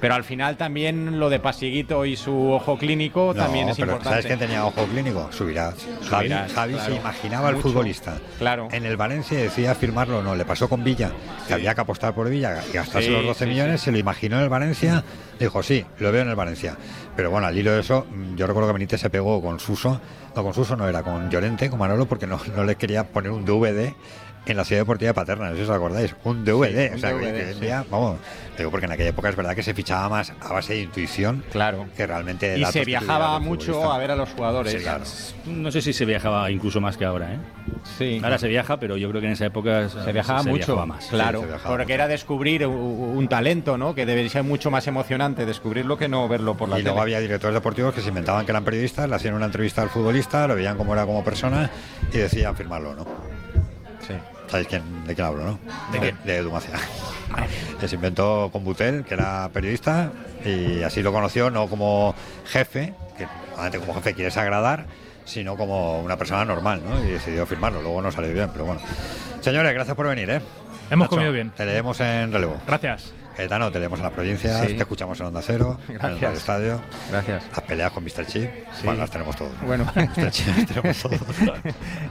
[0.00, 3.92] pero al final también lo de Pasiguito y su ojo clínico No, también es pero
[3.92, 4.22] importante.
[4.22, 5.28] ¿Sabes quién tenía ojo clínico?
[5.32, 5.74] Subirás.
[6.08, 6.90] Javi, Javi claro.
[6.90, 8.18] se imaginaba al futbolista.
[8.38, 8.68] Claro.
[8.72, 10.34] En el Valencia decía firmarlo o no.
[10.34, 11.12] Le pasó con Villa,
[11.46, 13.80] que había que apostar por Villa y gastarse Sí, los 12 sí, millones.
[13.80, 15.04] Se lo imaginó en el Valencia
[15.40, 16.76] Dijo, sí, lo veo en el Valencia.
[17.16, 19.98] Pero bueno, al hilo de eso, mm, yo recuerdo que Benítez se pegó con Suso,
[20.36, 23.32] no con Suso, no era con Llorente, con Manolo, porque no, no le quería poner
[23.32, 23.94] un DVD
[24.46, 26.94] en la ciudad deportiva de Paterna, no sé si os acordáis, un DVD, Sí, un
[26.94, 27.60] o sea, que- DVD, que hoy en sí.
[27.60, 28.18] día, vamos,
[28.58, 31.44] digo porque en aquella época es verdad que se fichaba más a base de intuición,
[31.52, 33.94] claro, que realmente de Y datos se viajaba mucho futbolista.
[33.94, 34.72] a ver a los jugadores.
[34.72, 35.04] Sí, claro.
[35.46, 37.38] No sé si se viajaba incluso más que ahora, ¿eh?
[37.98, 38.20] Sí.
[38.22, 41.06] Ahora se viaja, pero yo creo que en esa época Se viajaba mucho, viajaba más.
[41.06, 43.94] claro, Sí, se viajaba porque era descubrir un talento, ¿no?
[43.94, 47.02] Que debería ser mucho más emocionante descubrirlo que no verlo por la Y luego tele.
[47.16, 50.46] había directores deportivos que se inventaban que eran periodistas, le hacían una entrevista al futbolista,
[50.46, 51.70] lo veían cómo era como persona
[52.12, 53.06] y decían firmarlo, ¿no?
[54.50, 55.58] ¿Sabéis quién, de quién hablo, no?
[55.92, 56.14] ¿De qué?
[56.24, 56.50] De.
[57.78, 60.10] Que se inventó con Butel, que era periodista,
[60.44, 62.14] y así lo conoció, no como
[62.46, 64.86] jefe, que normalmente como jefe quieres agradar,
[65.24, 67.02] sino como una persona normal, ¿no?
[67.04, 68.80] Y decidió firmarlo, luego no salió bien, pero bueno.
[69.40, 70.40] Señores, gracias por venir, ¿eh?
[70.90, 71.50] Hemos Nacho, comido bien.
[71.50, 72.56] Te leemos en relevo.
[72.66, 73.12] Gracias.
[73.36, 74.74] Caetano, te leemos en las provincias, Sí.
[74.74, 76.80] te escuchamos en Onda Cero, en el Estadio.
[77.10, 77.42] Gracias.
[77.50, 78.26] Las peleas con Mr.
[78.26, 78.50] Chip,
[78.84, 79.52] bueno, las tenemos todos.
[79.62, 79.84] Bueno.
[79.94, 80.30] Mr.
[80.30, 81.20] Chip las tenemos todos.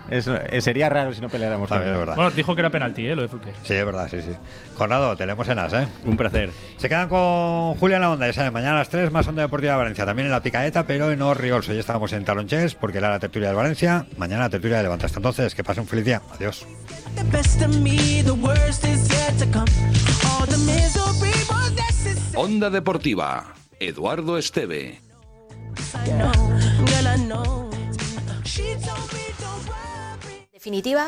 [0.09, 1.69] Eso, eh, sería raro si no peleáramos.
[1.69, 2.15] También es verdad.
[2.15, 3.15] Bueno, dijo que era penalti, ¿eh?
[3.15, 3.51] Lo de Fulque.
[3.63, 4.31] Sí, es verdad, sí, sí.
[4.77, 5.87] Conrado, te leemos en As, ¿eh?
[6.05, 6.49] Un placer.
[6.77, 9.41] Se quedan con Julia en la onda, ya saben, mañana a las 3 más Onda
[9.43, 11.73] Deportiva de Valencia, también en la Picaeta, pero en Orriolso.
[11.73, 15.05] Ya estábamos en Talonches porque era la tertulia de Valencia, mañana la tertulia de Levanta.
[15.05, 16.21] Hasta entonces, que pase un feliz día.
[16.35, 16.65] Adiós.
[22.35, 23.53] Onda Deportiva.
[23.79, 24.99] Eduardo Esteve.
[30.53, 31.07] Definitiva,